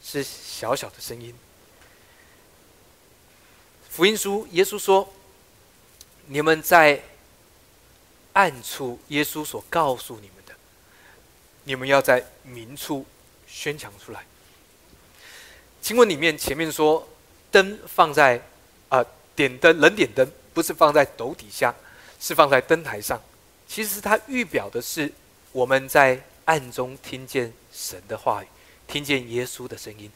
[0.00, 1.34] 是小小的声音。
[3.90, 5.12] 福音书，耶稣说
[6.26, 7.02] ：“你们在
[8.32, 10.54] 暗处，耶稣所告诉你们的，
[11.64, 13.04] 你们要在明处。”
[13.46, 14.24] 宣讲出来。
[15.80, 17.06] 经文里面前面说，
[17.52, 18.42] 灯放在
[18.88, 19.04] 啊
[19.36, 21.72] 点灯，人点灯不是放在斗底下，
[22.18, 23.22] 是放在灯台上。
[23.68, 25.12] 其实它预表的是
[25.52, 28.48] 我们在暗中听见神的话语，
[28.88, 30.10] 听见耶稣的声音。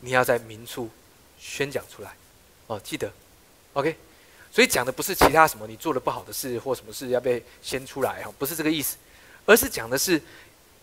[0.00, 0.88] 你要在明处
[1.38, 2.16] 宣讲出来
[2.68, 3.12] 哦，记得
[3.74, 3.94] ，OK。
[4.52, 8.96] 所以讲的不是其他什么你做的不好的事或什么事要被先出来哈，不是这个意思，
[9.46, 10.20] 而是讲的是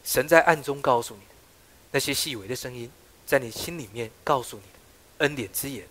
[0.04, 1.22] 神在暗中告诉你。
[1.92, 2.92] 那些细微的声音，
[3.26, 4.80] 在你心里面告诉你的
[5.20, 5.88] 恩典之言，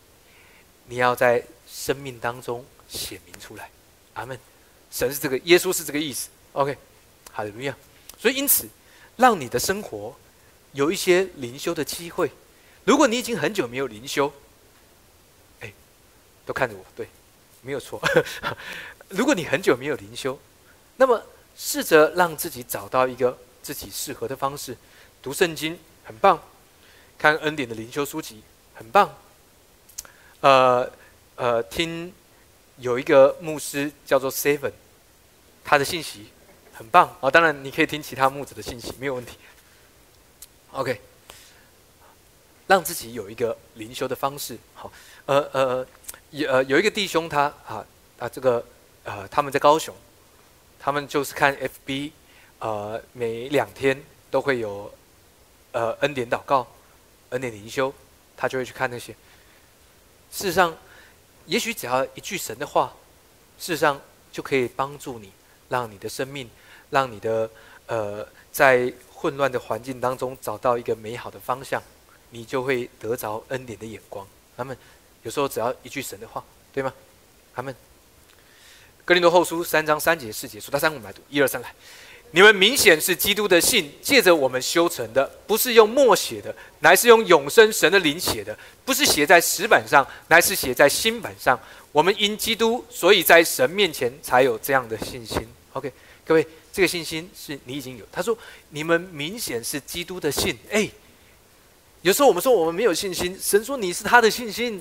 [0.84, 3.70] 你要在生命当中显明出来。
[4.14, 4.38] 阿门。
[4.90, 6.28] 神是这个，耶稣是这个意思。
[6.52, 6.76] OK，
[7.32, 7.76] 好的，怎么样？
[8.18, 8.68] 所以因此，
[9.16, 10.14] 让你的生活
[10.72, 12.30] 有一些灵修的机会。
[12.84, 14.32] 如果你已经很久没有灵修，
[15.60, 15.72] 哎，
[16.46, 17.08] 都看着我，对，
[17.66, 18.00] 没有错。
[19.10, 20.38] 如果你很久没有灵修，
[20.96, 21.20] 那么
[21.56, 24.76] 试着让自己找到一个自己适合的方式，
[25.20, 25.76] 读圣经。
[26.08, 26.40] 很棒，
[27.18, 28.40] 看恩典的灵修书籍
[28.74, 29.12] 很棒。
[30.38, 30.88] 呃
[31.34, 32.14] 呃，听
[32.78, 34.70] 有一个牧师叫做 Seven，
[35.64, 36.28] 他的信息
[36.72, 37.28] 很棒啊。
[37.28, 39.36] 当然，你可以听其他牧者的信息，没有问题。
[40.70, 41.00] OK，
[42.68, 44.56] 让自己有一个灵修的方式。
[44.74, 44.92] 好，
[45.24, 45.86] 呃呃，
[46.30, 47.84] 有呃有一个弟兄他啊
[48.18, 48.64] 啊这个
[49.04, 49.94] 呃他们在高雄，
[50.78, 52.12] 他们就是看 FB，
[52.58, 54.92] 呃每两天都会有。
[55.72, 56.66] 呃，恩典祷告，
[57.28, 57.92] 恩典灵修，
[58.34, 59.12] 他就会去看那些。
[60.32, 60.74] 事实上，
[61.44, 62.94] 也许只要一句神的话，
[63.58, 64.00] 事实上
[64.32, 65.30] 就可以帮助你，
[65.68, 66.48] 让你的生命，
[66.88, 67.50] 让你的
[67.88, 71.82] 呃，在混乱的环境当中找到一个美好的方向，
[72.30, 74.26] 你就会得着恩典的眼光。
[74.56, 74.74] 他们
[75.26, 76.94] 有时候只要一句神的话，对吗？
[77.52, 77.74] 他们，
[79.04, 81.74] 哥林多后书三章三节四节，数到三我们来读，一二三来。
[82.30, 88.54] 你们明显是基督的信，借着我们修成的，不是用墨写的，乃是用永生神的灵写的；
[88.84, 91.58] 不是写在石板上，乃是写在新板上。
[91.90, 95.44] 我们因基督，所以在神面前才有这样的信心。
[95.72, 95.92] OK，
[96.24, 98.06] 各位，这个信心是你已经有。
[98.12, 98.38] 他说
[98.70, 100.88] ：“你们明显是基督的信。”哎，
[102.02, 104.80] 有时候我们说我们没有信心，神说你是他的信心。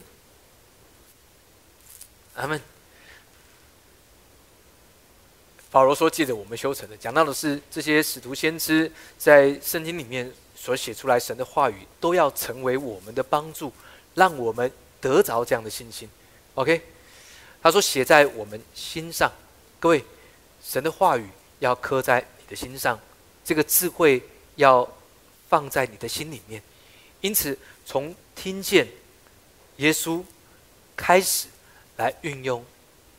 [2.35, 2.59] 阿门。
[5.71, 13.73] 保罗说：“借着我们修成的，讲到的是这些使徒先知在圣经里面所写出来神的话语，都要成为我们的帮助，
[14.13, 14.71] 让我们
[15.01, 16.09] 得着这样的信心。
[16.53, 16.81] ”OK，
[17.61, 19.29] 他说：“写在我们心上，
[19.81, 20.01] 各位，
[20.63, 21.27] 神的话语
[21.59, 22.97] 要刻在你的心上，
[23.43, 24.23] 这个智慧
[24.55, 24.89] 要
[25.49, 26.63] 放在你的心里面。
[27.19, 28.87] 因此，从听见
[29.77, 30.23] 耶稣
[30.95, 31.47] 开始，
[31.97, 32.65] 来运用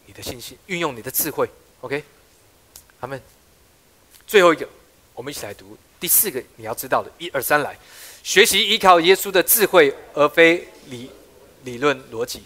[0.06, 1.48] 你的信心，运用你的智慧。
[1.80, 2.04] OK。”
[2.98, 3.20] 他们
[4.26, 4.66] 最后一个，
[5.12, 7.76] 我们一起来读第四个你要知道的，一二三来，
[8.22, 11.10] 学习依靠耶稣的智慧，而非理
[11.62, 12.42] 理论逻辑。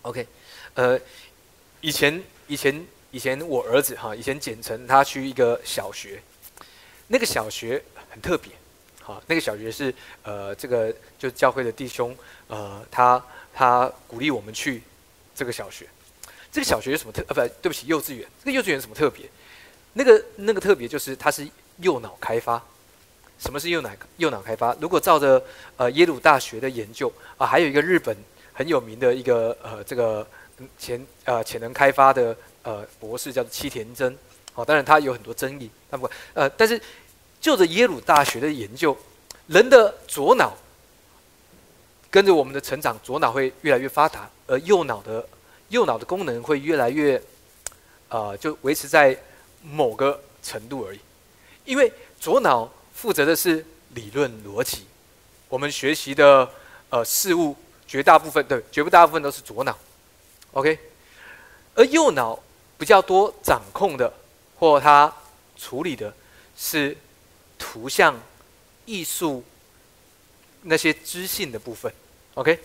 [0.00, 0.26] OK，
[0.72, 0.98] 呃，
[1.82, 6.20] 以前以前以前我儿子哈，以前简称他去一个小学，
[7.06, 8.50] 那个小学很特别，
[9.02, 12.16] 好，那个小学是呃这个就教会的弟兄
[12.48, 13.22] 呃他
[13.52, 14.82] 他鼓励我们去
[15.34, 15.86] 这个小学。
[16.52, 17.22] 这个小学有什么特？
[17.28, 18.28] 呃，不对不起，幼稚园。
[18.38, 19.28] 这个幼稚园有什么特别？
[19.94, 21.46] 那个那个特别就是它是
[21.78, 22.62] 右脑开发。
[23.38, 24.74] 什么是右脑右脑开发？
[24.80, 25.42] 如果照着
[25.76, 28.16] 呃耶鲁大学的研究啊，还有一个日本
[28.52, 30.26] 很有名的一个呃这个
[30.78, 34.16] 潜呃潜能开发的呃博士叫做七田真。
[34.54, 35.68] 哦，当然他有很多争议。
[35.90, 36.80] 那不呃，但是
[37.40, 38.96] 就着耶鲁大学的研究，
[39.48, 40.56] 人的左脑
[42.14, 45.28] 跟着我们的成长，左脑会越来越发达，而右脑的。
[45.70, 47.20] 右脑的功能会越来越，
[48.08, 49.18] 呃，就维持在
[49.62, 51.00] 某个程度而已，
[51.64, 54.86] 因为左脑负责的是理论逻辑，
[55.48, 56.48] 我们学习的
[56.90, 57.56] 呃事物
[57.88, 59.76] 绝大部分对，绝不大部分都是左脑
[60.52, 60.78] ，OK，
[61.74, 62.38] 而右脑
[62.78, 64.12] 比较多掌控的
[64.60, 65.12] 或它
[65.56, 66.14] 处理的
[66.56, 66.96] 是
[67.58, 68.14] 图像、
[68.84, 69.42] 艺术
[70.62, 71.92] 那些知性的部分。
[72.34, 72.60] ，OK，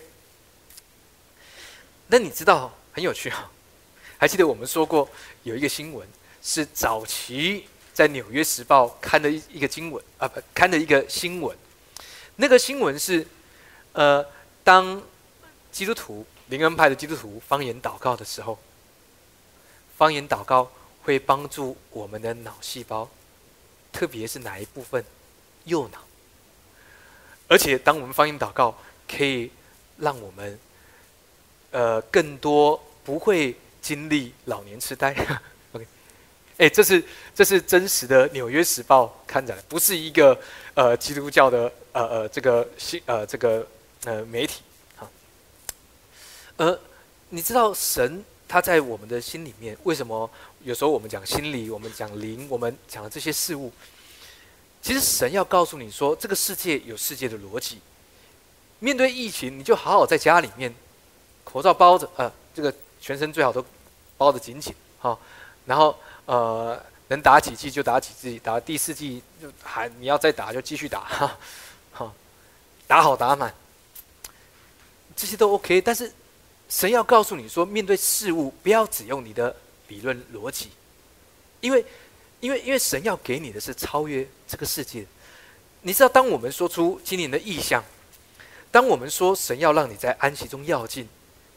[2.08, 2.72] 那你知道？
[2.92, 3.48] 很有趣哈，
[4.18, 5.08] 还记得我们说过
[5.44, 6.06] 有一个新闻，
[6.42, 11.56] 是早期在《纽约时报》看的一一个经文啊，不，看的一个新闻。
[12.34, 13.24] 那个新闻是，
[13.92, 14.26] 呃，
[14.64, 15.00] 当
[15.70, 18.58] 基督徒灵恩派的基督徒方言祷告的时候，
[19.96, 20.68] 方言祷告
[21.04, 23.08] 会帮助我们的脑细胞，
[23.92, 25.04] 特别是哪一部分？
[25.64, 25.98] 右脑。
[27.46, 28.76] 而且，当我们方言祷告，
[29.08, 29.52] 可以
[30.00, 30.58] 让我们，
[31.70, 35.14] 呃，更多不会经历老年痴呆。
[35.72, 35.86] OK，
[36.58, 37.02] 哎，这是
[37.34, 40.38] 这是真实的《纽约时报》看起来，不是一个
[40.74, 43.66] 呃基督教的呃呃这个新呃这个
[44.04, 44.62] 呃媒体
[44.98, 45.08] 啊。
[46.56, 46.78] 呃，
[47.28, 50.28] 你知道神他在我们的心里面，为什么
[50.62, 53.72] 有时候我们讲心理，我们讲灵，我们讲的这些事物？
[54.82, 57.78] 其实神要告诉你说，这个世界有世界的逻辑。
[58.80, 60.74] 面对疫情，你就好好在家里面，
[61.44, 63.64] 口罩包着，呃，这个全身最好都
[64.18, 65.16] 包得紧紧，哈。
[65.64, 71.38] 然后，呃，能打几剂就打几剂，打第四剂就还你要再打就继续打，哈，
[71.92, 72.12] 好，
[72.88, 73.54] 打好打满，
[75.14, 75.80] 这些都 OK。
[75.80, 76.12] 但是
[76.68, 79.54] 神要告诉你说，面对事物不要只用你的
[79.86, 80.70] 理论逻辑，
[81.60, 81.84] 因为。
[82.40, 85.04] 因为，因为神要给你的是超越这个世界。
[85.82, 87.84] 你知道，当我们说出今年的意向，
[88.70, 91.08] 当我们说神要让你在安息中要进，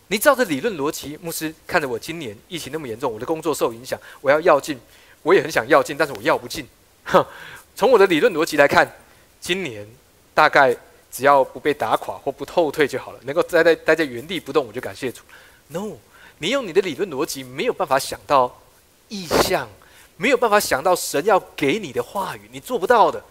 [0.08, 4.80] 你照着理论逻辑，牧师看着我今年疫情那么严重，我的工作受影响，我要要进，
[5.22, 6.68] 我也很想要进，但是我要不进。
[7.76, 8.92] 从我的理论逻辑来看，
[9.40, 9.88] 今年
[10.34, 10.76] 大概
[11.12, 15.22] 只要不被打垮或不后退就好了，能够待在待在原地不动，我就感谢主。
[15.68, 15.98] No，
[16.40, 18.62] 你用你的理论逻辑没有办法想到
[19.10, 19.68] 意向。
[20.16, 23.22] 没有办法想到神要给你的话语，你做不到的，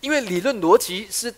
[0.00, 1.32] 因为理论逻辑是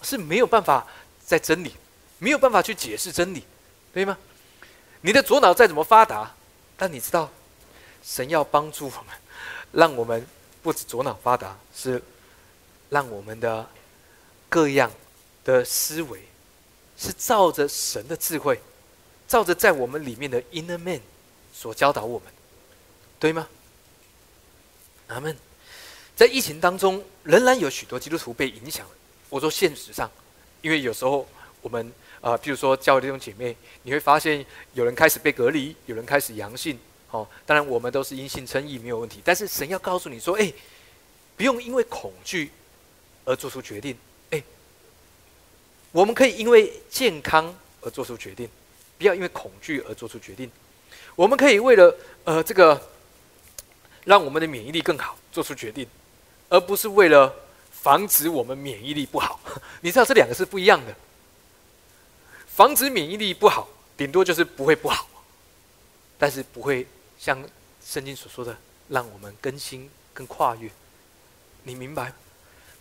[0.00, 0.86] 是没有办法
[1.24, 1.72] 在真理，
[2.18, 3.44] 没有办法去解释真理，
[3.92, 4.16] 对吗？
[5.00, 6.34] 你的左脑再怎么发达，
[6.76, 7.30] 但你知道，
[8.02, 9.14] 神要帮助我们，
[9.72, 10.26] 让我们
[10.62, 12.02] 不止左脑发达，是
[12.88, 13.68] 让我们的
[14.48, 14.90] 各样
[15.44, 16.22] 的思维
[16.96, 18.60] 是照着神的智慧，
[19.26, 21.00] 照着在我们里面的 inner man
[21.52, 22.32] 所教导我们，
[23.18, 23.48] 对吗？
[25.08, 25.36] 阿门，
[26.16, 28.86] 在疫情当中，仍然有许多基督徒被影响。
[29.28, 30.10] 我说现实上，
[30.64, 31.28] 因为有时候
[31.60, 31.92] 我们
[32.22, 36.78] 啊，譬如说教会弟兄姐妹，你会发现有人开始被隔离，有人开始阳性。
[37.10, 39.20] 哦，当然我们都是阴性称义，没有问题。
[39.22, 40.50] 但是神要告诉你说，哎，
[41.36, 42.50] 不用因为恐惧
[43.26, 43.94] 而做出决定。
[44.30, 44.42] 哎，
[45.92, 48.48] 我们可以因为健康而做出决定，
[48.96, 50.50] 不要因为恐惧而做出决定。
[51.14, 51.94] 我们可以为了
[52.24, 52.90] 呃这个。
[54.06, 55.88] 让我们的免疫力更好，做出决定，
[56.50, 57.34] 而不是为了
[57.84, 59.38] 防止我们免疫力不好。
[59.82, 60.96] 你知道这两个是不一样的。
[62.46, 65.06] 防止免疫力不好，顶多就是不会不好，
[66.16, 66.86] 但是不会
[67.18, 67.38] 像
[67.84, 68.56] 圣经所说的，
[68.88, 70.70] 让我们更新、更跨越。
[71.64, 72.10] 你明白？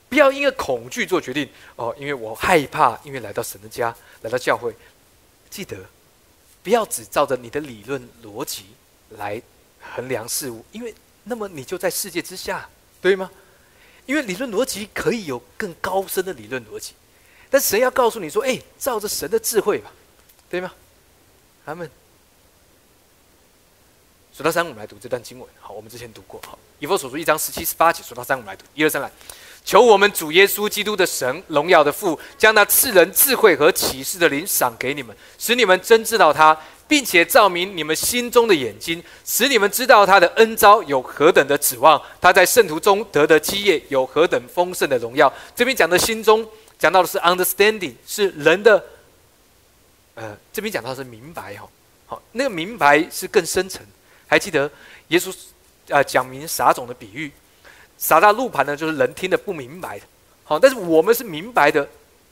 [0.07, 4.73] 不要因为恐惧做决定哦，因为我害怕，因为来到神的家，来到教会。
[5.49, 5.77] 记得，
[6.63, 8.67] 不要只照着你的理论逻辑
[9.09, 9.41] 来
[9.81, 10.95] 衡量事物，因为。
[11.25, 12.67] 那么你就在世界之下，
[13.01, 13.31] 对吗？
[14.05, 16.93] 因为理论逻辑可以有更高深的理论逻辑，
[17.49, 19.91] 但神要告诉你说：“哎，照着神的智慧吧，
[20.49, 20.71] 对吗？”
[21.65, 21.89] 他们
[24.33, 25.47] 数到三，我们来读这段经文。
[25.59, 26.41] 好，我们之前读过。
[26.45, 28.65] 好，以弗所书一章十七、十八节，数到三，我们来读。
[28.73, 29.11] 一二三，来，
[29.63, 36.57] 求我们主耶稣基督的神，荣耀的父，将那赐人智慧和启示的灵赏给你们，使你们真知道他。
[36.85, 45.31] 并且照明你们心中的眼睛，使你们知道他的恩招有何等的指望，他在圣徒中得的基业有何等丰盛的荣耀。
[45.55, 46.45] 这边讲的心中，
[46.77, 48.83] 讲到的是 understanding，是人的，
[50.13, 51.67] 呃，这边讲到是明白哈，
[52.05, 53.81] 好，那个明白是更深层。
[54.27, 54.69] 还记得
[55.07, 55.33] 耶稣
[55.89, 57.31] 啊讲明撒种的比喻，
[58.03, 60.05] 撒到路盘呢，就是人听得不明白的，
[60.43, 61.87] 好，但是我们是明白的。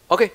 [0.08, 0.30] OK，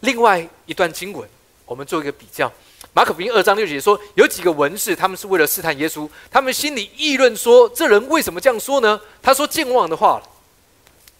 [0.00, 1.28] 另外一段经文，
[1.66, 2.50] 我们做一个比较。
[2.94, 10.22] 马可福音二章六节说，有几个文士，他们是为了试探耶稣，他们心里议论说：“这人为什么这样说呢？”他说健忘的话了。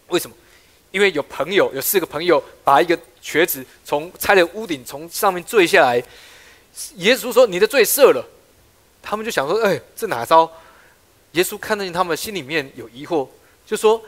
[0.08, 0.34] 为什么？
[0.90, 6.02] 因为有朋友，有四个朋友把一个瘸子从拆了屋顶从上面坠下来。
[6.94, 8.24] 耶稣说：“你的罪赦了。”
[9.02, 10.50] 他们就想说：“哎，这哪招？”
[11.34, 13.28] 耶稣看得见他们心里面有疑惑，
[13.64, 14.02] 就说：“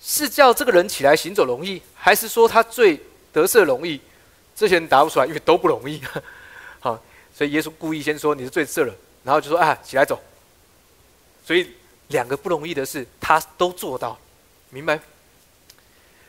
[0.00, 3.00] 是叫这个人起来行走容易，还是说他最
[3.32, 4.00] 得赦容易？”
[4.54, 6.00] 这些人答不出来，因为都不容易。
[6.78, 7.02] 好。
[7.34, 10.20] 所以耶稣故意先说你是最赦了，然后就说啊起来走。
[11.46, 11.66] 所以
[12.08, 14.18] 两个不容易的事，他都做到，
[14.68, 15.00] 明白？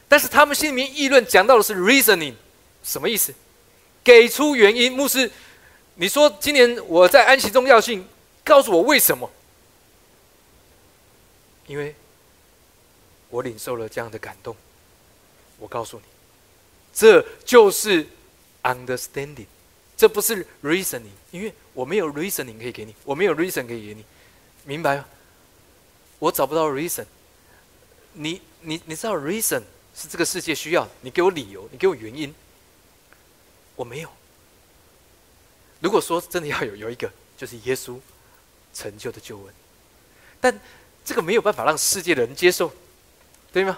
[0.08, 2.36] 但是他们心里面议论讲到的是 reasoning，
[2.84, 3.34] 什么意思？
[4.02, 4.94] 给出原因。
[4.94, 5.30] 牧师，
[5.96, 8.08] 你说今年我在安息中要信，
[8.46, 9.30] 告诉我为什么？
[11.68, 11.96] 因为
[13.30, 14.56] 我领受了这样的感动。
[15.60, 16.04] 我告诉你，
[16.94, 18.06] 这就是
[18.64, 19.46] understanding，
[19.96, 24.04] 这不是 reasoning，因为我没有 reasoning 可以给你，我没有 reason 可以给你，
[24.66, 25.06] 明白吗？
[26.20, 27.06] 我找不到 reason，
[28.14, 29.62] 你你你知道 reason
[29.96, 32.34] 是这个世界需要，你给我理由，你给我原因，
[33.76, 34.10] 我没有。
[35.80, 37.98] 如果说真的要有有一个，就是耶稣
[38.74, 39.54] 成就的救恩，
[40.42, 40.60] 但
[41.04, 42.72] 这个没有办法让世界的人接受，
[43.52, 43.78] 对吗？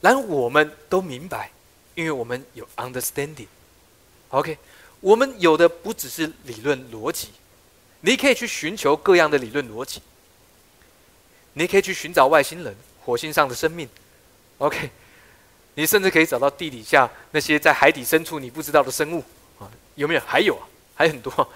[0.00, 1.50] 然后我们都明白，
[1.94, 3.46] 因为我们有 understanding。
[4.30, 4.58] OK，
[5.00, 7.28] 我们有的不只是理论逻辑，
[8.00, 10.00] 你可以去寻求各样的理论逻辑，
[11.52, 12.74] 你可以去寻找外星人、
[13.04, 13.88] 火星上的生命。
[14.58, 14.90] OK，
[15.74, 19.24] 你甚至可以找到地底下那些在海底深处你不知道的生物
[19.58, 20.20] 啊，有没有？
[20.26, 20.66] 还有啊。
[20.92, 21.50] 还很多，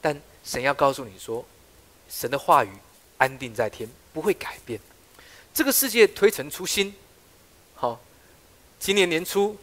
[0.00, 1.44] 但神要告诉你说，
[2.08, 2.70] 神的话语
[3.18, 4.78] 安定在天，不会改变。
[5.52, 6.94] 这个世界推陈出新，
[7.74, 8.00] 好，
[8.80, 9.56] 今年年初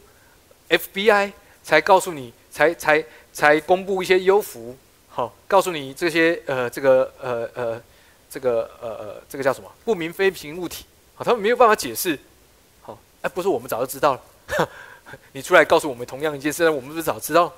[0.68, 1.32] ，FBI
[1.62, 4.76] 才告诉你，才才才公布一些优福，
[5.08, 7.82] 好，告诉你这些呃，这个呃呃，
[8.30, 10.86] 这个呃呃，这个叫什么不明飞行物体？
[11.14, 12.18] 好，他们没有办法解释，
[12.80, 14.68] 好，哎，不是我们早就知道了。
[15.32, 17.52] 你出来告诉我们同样一件事，我们不是早知道？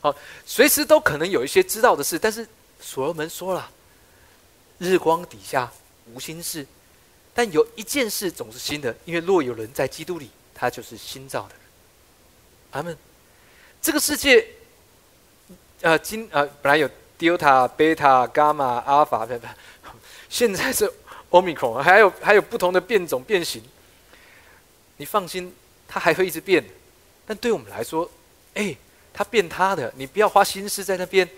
[0.00, 0.14] 好，
[0.46, 2.48] 随时都可能有一些知道的事，但是
[2.80, 3.70] 所罗门说了
[4.78, 5.72] ：“日光底下
[6.12, 6.66] 无新事，
[7.34, 11.58] 但有一件事总是新的，因为若有人在基督里，他就是新造的人。”
[12.72, 12.96] 阿门。
[13.80, 14.46] 这个世界，
[15.80, 19.38] 呃，今呃本来有 Delta、Beta、Gamma、Alpha，
[20.28, 20.92] 现在是
[21.30, 23.62] Omicron，还有还有不同的变种变形。
[24.96, 25.54] 你放心，
[25.86, 26.64] 它还会一直变。
[27.26, 28.10] 但对我们来说，
[28.54, 28.76] 哎，
[29.12, 31.28] 它变它的，你不要花心思在那边。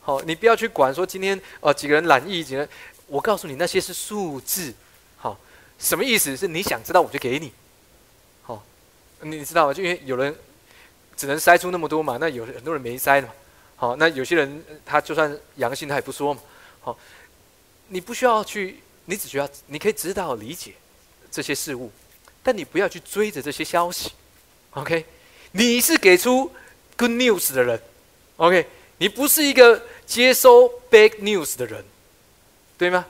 [0.00, 2.68] 好，你不要去管说今天呃几个人染疫，几个人，
[3.06, 4.72] 我告诉你那些是数字。
[5.16, 5.38] 好，
[5.78, 6.36] 什么意思？
[6.36, 7.52] 是你想知道我就给你。
[8.42, 8.64] 好，
[9.20, 9.74] 你知道吗？
[9.74, 10.34] 就因为有人
[11.16, 13.28] 只能筛出那么多嘛，那有很多人没筛嘛。
[13.76, 16.40] 好，那有些人他就算阳性他也不说嘛。
[16.80, 16.98] 好，
[17.88, 20.74] 你不需要去，你只需要你可以知道理解
[21.30, 21.90] 这些事物，
[22.42, 24.12] 但你不要去追着这些消息。
[24.72, 25.04] OK。
[25.52, 26.48] 你是给出
[26.96, 27.82] good news 的人
[28.36, 28.64] ，OK？
[29.00, 31.82] 你不是一个接收 bad news 的人，
[32.76, 33.06] 对吗？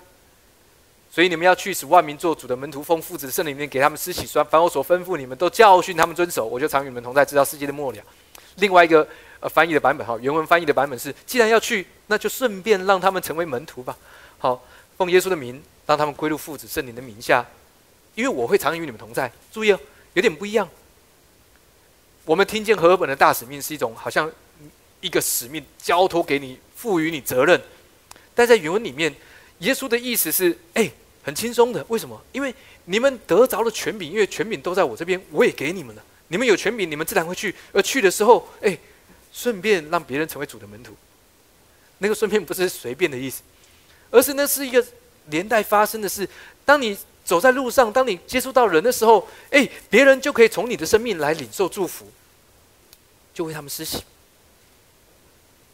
[1.11, 7.99] 所以你们要去使万民做主的门徒，奉父子圣灵面给他们施洗，说凡我所吩咐你们，都教训他们遵守，我就常与你们同在，直到世界的末了。
[8.59, 9.07] 另外一个
[9.41, 13.99] 呃翻译的版本哈，原文翻译的版本是：既然要去，那就顺便让他们成为门徒吧。
[14.38, 14.64] 好，
[14.97, 17.45] 奉耶稣的名，让他们归入父子圣灵的名下，
[18.14, 19.32] 因为我会常与你们同在。
[19.51, 19.80] 注意哦，
[20.12, 20.68] 有点不一样。
[22.24, 24.30] 我们听见和本的大使命是一种好像
[25.01, 27.61] 一个使命交托给你，赋予你责任。
[28.35, 29.15] 但在原文里面，
[29.59, 30.91] 耶稣的意思是：哎，
[31.23, 31.85] 很轻松的。
[31.89, 32.21] 为什么？
[32.33, 36.05] 因为你们得着了权柄，因为权柄都在我这边，我也给你们了。
[36.29, 37.55] 你们有权柄，你们自然会去。
[37.73, 38.79] 而去的时候，哎，
[39.33, 40.95] 顺便让别人成为主的门徒。
[41.99, 43.43] 那个顺便不是随便的意思，
[44.11, 44.85] 而是那是一个
[45.27, 46.29] 连带发生的事。
[46.65, 52.11] 当你走在路上，当你接触到人的时候，哎，别人就可以从你的生命来领受祝福。
[53.33, 54.03] 就为他们施洗，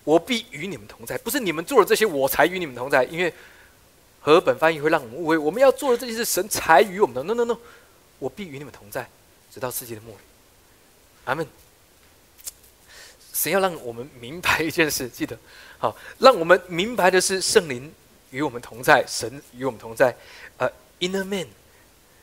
[0.06, 1.18] 我必与你们同在。
[1.18, 3.02] 不是你们做了这些，我才与你们同在。
[3.02, 3.34] 因为
[4.20, 7.26] 和本翻译会让我们误会，我们要做的这件事，神才与我们同。
[7.26, 7.58] No No No，
[8.20, 9.08] 我必与你们同在，
[9.52, 10.20] 直到世界的末日。
[11.24, 11.44] 阿门。
[13.32, 15.36] 神要让我们明白一件事，记得
[15.78, 17.92] 好，让我们明白的是圣灵
[18.30, 20.16] 与我们同在，神与我们同在。
[20.56, 21.46] 呃，Inner Man，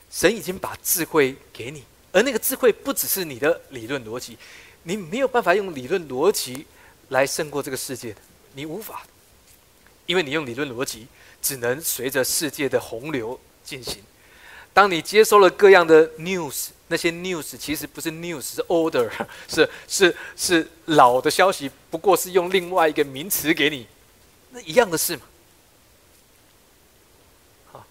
[0.09, 4.38] 神已经把智慧给你，而那个智慧不只是你的理论逻辑。
[4.81, 6.65] 你没有办法用理论逻辑
[7.14, 8.20] 来胜过这个世界的，
[8.53, 9.05] 你无法，
[10.07, 11.07] 因为你用理论逻辑
[11.41, 14.03] 只能随着世界的洪流进行。
[14.74, 19.07] 当你接收了各样的 news，那些 news 其实不是 news，是 order，
[19.47, 23.88] 是是是老的消息，不过是用另外一个名词给你，
[24.49, 25.22] 那一样的事嘛。
[27.72, 27.86] 好，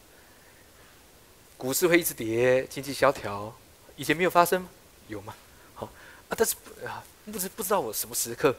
[1.57, 3.57] 股市会一直跌，经济萧条，
[3.95, 4.67] 以前没有发生
[5.07, 5.33] 有吗？
[5.81, 5.93] 有吗？
[6.37, 8.57] 但是啊，不知不知道我什么时刻，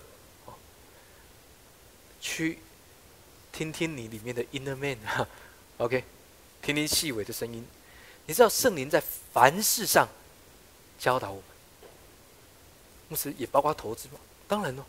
[2.24, 2.57] 去
[3.51, 5.28] 听听你里面的 inner man 哈，
[5.78, 6.01] OK，
[6.61, 7.67] 听听细微的声音。
[8.26, 9.03] 你知道圣灵在
[9.34, 10.07] 凡事上
[10.97, 11.43] 教导我们，
[13.09, 14.13] 牧师也包括投资吗？
[14.47, 14.84] 当然喽，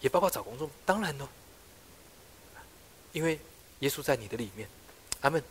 [0.00, 0.70] 也包括找工作？
[0.86, 1.28] 当然喽，
[3.10, 3.40] 因为
[3.80, 4.68] 耶稣在你的里面，
[5.22, 5.42] 阿门，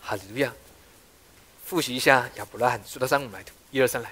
[0.00, 0.54] 哈利路亚。
[1.64, 3.52] 复习一下亚伯拉罕，数到三五来读。
[3.72, 4.10] 一二三来，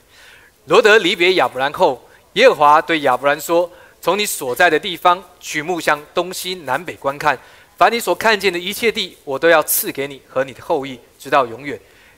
[0.67, 3.73] 罗德离别亚伯兰后，耶和华对亚伯兰说
[4.07, 7.37] ：“从你所在的地方举目向东西南北观看，
[7.77, 11.77] 凡你所看见的一切地，我都要赐给你和你的后裔，直到永远。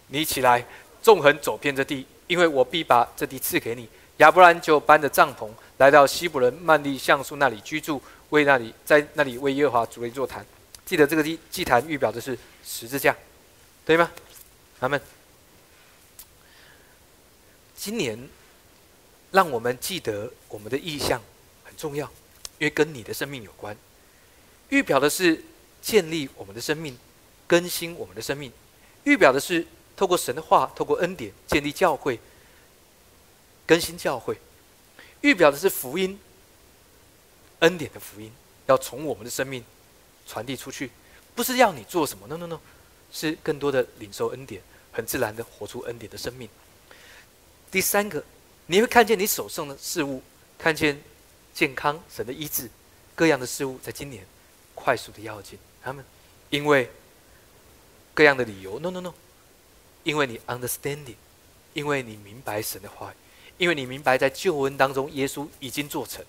[0.08, 0.62] 你起来，
[1.00, 3.88] 纵横走遍这地，因为我必把这地赐给你。
[4.18, 10.44] 亚伯兰就搬着帐篷，来到希伯伦曼利橡树那里居住，为那里在那里为耶和华筑了一座坛。
[10.84, 13.16] 记得这个祭祭坛预表的是十字架，
[13.86, 14.10] 对吗？
[14.80, 15.00] 阿们
[17.74, 18.28] 今年
[19.30, 21.18] 让我们记得我们的意向
[21.78, 22.04] 重要，
[22.58, 23.74] 因为跟你的生命有关。
[24.68, 25.42] 预表的是
[25.80, 26.98] 建立我们的生命，
[27.46, 28.50] 更新我们的生命；
[29.04, 29.66] 预表的是
[29.96, 32.18] 透过神的话，透过恩典建立教会，
[33.64, 34.34] 更新教会；
[35.22, 36.18] 预表的是福音，
[37.60, 38.30] 恩典的福音
[38.66, 39.64] 要从我们的生命
[40.26, 40.90] 传递出去，
[41.34, 42.60] 不是要你做什么，no no no，
[43.10, 44.60] 是更多的领受恩典，
[44.92, 46.48] 很自然的活出恩典的生命。
[47.70, 48.22] 第三个，
[48.66, 50.22] 你会看见你手上的事物，
[50.58, 51.00] 看见
[51.58, 52.70] 健康、神的医治，
[53.16, 54.24] 各样的事物，在今年。
[54.76, 56.04] 快速的要紧，他们
[56.50, 56.88] 因为
[58.14, 59.12] 各样的理由，no no no，
[60.04, 61.16] 因为你 understanding，
[61.74, 63.12] 因为你明白神的话，
[63.56, 66.24] 因为你明白在救恩当中耶稣已经做成，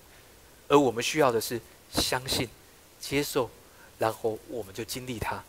[0.66, 1.60] 而我们需要的是
[1.92, 2.48] 相信、
[2.98, 3.48] 接受，
[4.00, 5.44] 然后我们就经历它，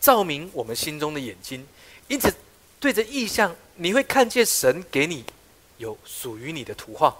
[0.00, 1.66] 照明我们心中的眼睛。
[2.06, 2.32] 因此，
[2.78, 5.24] 对着意象，你会看见神给你
[5.78, 7.16] 有属于你的图画，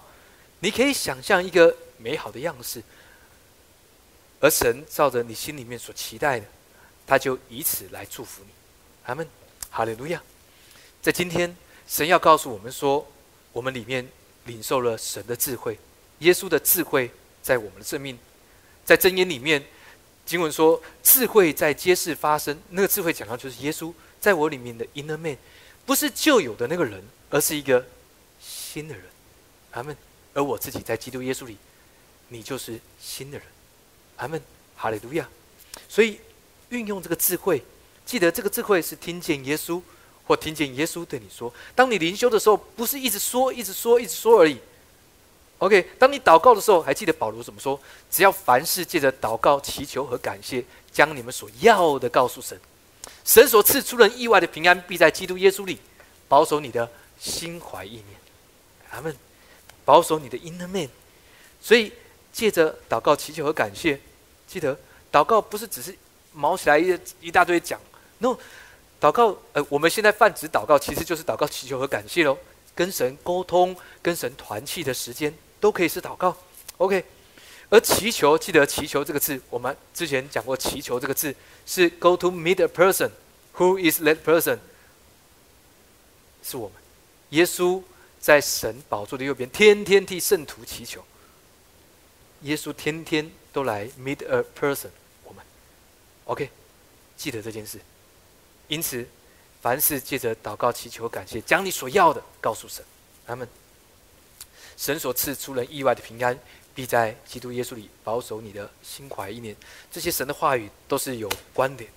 [0.61, 2.81] 你可以想象一个美好的样式。
[4.39, 6.45] 而神照着你心里面所期待的，
[7.05, 8.49] 他就以此来祝福你。
[9.05, 9.27] 阿门，
[9.69, 10.19] 哈利路亚。
[10.99, 11.55] 在今天，
[11.87, 13.07] 神要告诉我们说，
[13.51, 14.07] 我们里面
[14.45, 15.77] 领受了神的智慧，
[16.19, 17.11] 耶稣的智慧
[17.43, 18.17] 在我们的生命。
[18.83, 19.63] 在真言里面，
[20.25, 22.59] 经文说，智慧在揭示发生。
[22.69, 25.37] 那个智慧讲到就是耶稣在我里面的 inner man，
[25.85, 27.85] 不是旧有的那个人，而是一个
[28.39, 29.03] 新的人。
[29.71, 29.95] 阿门。
[30.33, 31.57] 而我自己在基督耶稣里，
[32.29, 33.47] 你就是新的人。
[34.17, 34.41] 阿们
[34.75, 35.27] 哈利路亚，
[35.89, 36.19] 所以
[36.69, 37.63] 运用这个智慧，
[38.05, 39.81] 记得这个智慧是听见耶稣，
[40.25, 41.51] 或听见耶稣对你说。
[41.73, 44.57] 当你灵修的时候，不是一直说、一直说、一直说而已。
[45.57, 47.79] OK，当你祷告的时候，还记得保罗怎么说？
[48.09, 52.59] 只要凡事借着祷告、祈求和感谢，将你们所要的告诉神，
[53.23, 55.79] 神所赐出人意外的平安，必在基督耶稣里
[56.27, 58.05] 保守你的心怀意念。
[58.91, 59.15] 阿们
[59.85, 60.89] 保守你的 inner man，
[61.61, 61.91] 所以
[62.31, 63.99] 借着祷告、祈求和感谢。
[64.47, 64.77] 记得
[65.11, 65.97] 祷告不是只是
[66.33, 67.79] 毛起来一一大堆讲
[68.19, 68.37] ，no，
[68.99, 72.37] 祷告呃，我们现在泛指祷告，其实就是祷告、祈求和感谢喽。
[72.73, 76.35] 跟神沟通、跟神团契的时间都可以是祷告
[76.77, 77.03] ，OK。
[77.69, 84.57] 而祈求，记得祈求这个字，我们之前讲过，祈求这个字是 go to meet a person，who is that person？
[86.43, 86.77] 是我们，
[87.29, 87.81] 耶稣
[88.21, 91.03] 在神宝座的右边，天天替圣徒祈求。
[92.43, 93.29] 耶稣天天。
[93.53, 94.87] 都来 meet a person，
[95.25, 95.43] 我们
[96.23, 96.49] ，OK，
[97.17, 97.77] 记得这件事。
[98.69, 99.05] 因此，
[99.61, 102.81] 凡事借着祷告、祈求、感谢，将你所要的告诉神。
[103.27, 103.45] 他们，
[104.77, 106.39] 神所赐出人意外的平安，
[106.73, 109.53] 必在基督耶稣里保守你的心怀意念。
[109.91, 111.91] 这些神的话语都是有观点，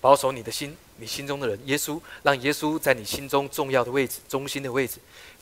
[0.00, 4.98] 保守你的心，你心中的人，耶稣，让耶稣在你心中重要的位置、中心的位置，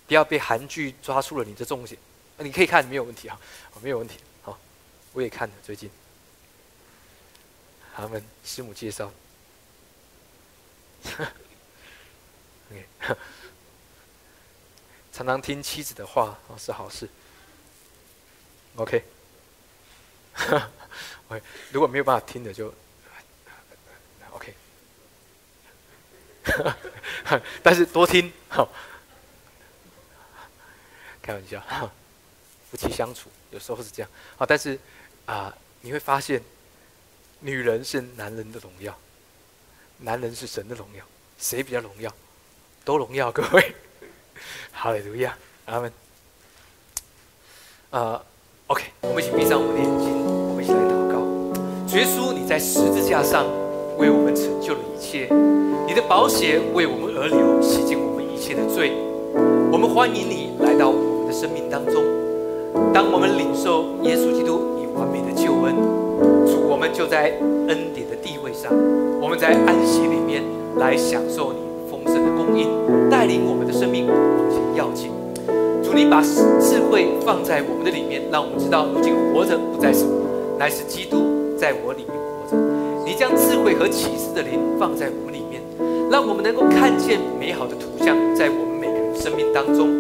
[0.07, 1.98] 不要被韩剧抓住了你的重点。
[2.38, 3.38] 你可以看，没有问题啊，
[3.80, 4.18] 没有问题。
[4.42, 4.59] 好
[5.12, 5.88] 我也看了最近，
[7.94, 9.12] 他们师母介绍，
[12.70, 12.86] OK，
[15.12, 17.09] 常常听妻子的话是好事
[18.74, 19.05] ，OK，OK，
[21.70, 22.74] 如果没有办法听的就
[24.32, 24.52] ，OK，
[27.62, 28.68] 但是多听好，
[31.24, 31.62] 开玩笑，
[32.70, 34.78] 夫妻相处有时候是这样啊，但是。
[35.26, 35.50] 啊，
[35.80, 36.38] 你会发现，
[37.40, 38.94] 女人是男人的荣耀，
[39.96, 41.02] 男人是神的荣耀，
[41.38, 42.12] 谁比较荣耀？
[42.84, 43.74] 都荣耀，各位。
[44.70, 45.90] 哈利路亚，阿门。
[47.88, 48.22] 啊
[48.66, 51.20] ，OK，我们一起闭上我们的眼睛，我们一起来祷告。
[51.88, 53.46] 主耶稣，你在十字架上
[53.96, 55.30] 为我们成就了一切，
[55.86, 58.92] 你的宝血为我们而流，洗净我们一切的罪。
[59.72, 60.90] 我们欢迎你来到
[61.35, 62.05] 生命当中。
[62.95, 64.85] 当我们领受耶稣基督以。
[64.95, 65.74] 完美的救恩，
[66.47, 67.32] 主，我们就在
[67.66, 68.70] 恩典的地位上，
[69.20, 70.41] 我们在安息里面
[70.76, 71.59] 来享受你
[71.91, 72.70] 丰盛的供应，
[73.11, 74.14] 带领我们的生命往
[74.49, 75.11] 前要进。
[75.82, 76.22] 主，你把
[76.62, 80.22] 智慧放在我们的里面，让我们知道如今活着不再是我，
[80.61, 81.26] 乃是基督
[81.59, 82.57] 在我里面活着。
[83.05, 85.61] 你将智慧和启示的灵放在我们里面，
[86.09, 89.91] 让我们能够看见美好的图像在我们每个人生命当中。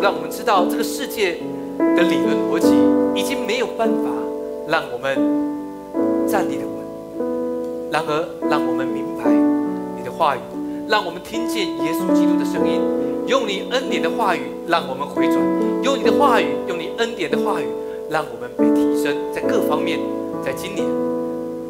[0.00, 1.38] 让我们知道这个世界。
[1.96, 2.68] 的理论逻辑
[3.18, 4.10] 已经没有办法
[4.68, 5.16] 让我们
[6.28, 7.90] 站立的稳。
[7.90, 9.24] 然而，让我们明白
[9.96, 10.40] 你的话语，
[10.86, 12.82] 让我们听见耶稣基督的声音，
[13.26, 15.38] 用你恩典的话语让我们回转，
[15.82, 17.64] 用你的话语，用你恩典的话语，
[18.10, 19.98] 让我们被提升在各方面。
[20.44, 20.86] 在今年，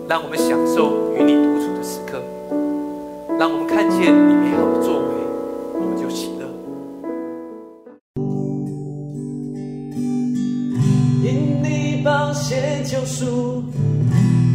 [0.08, 2.18] 让我们享受与你独处的时刻，
[3.38, 5.14] 让我们看见你美好的作为，
[5.74, 6.30] 我们就喜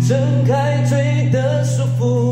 [0.08, 2.25] 睁开嘴的束缚。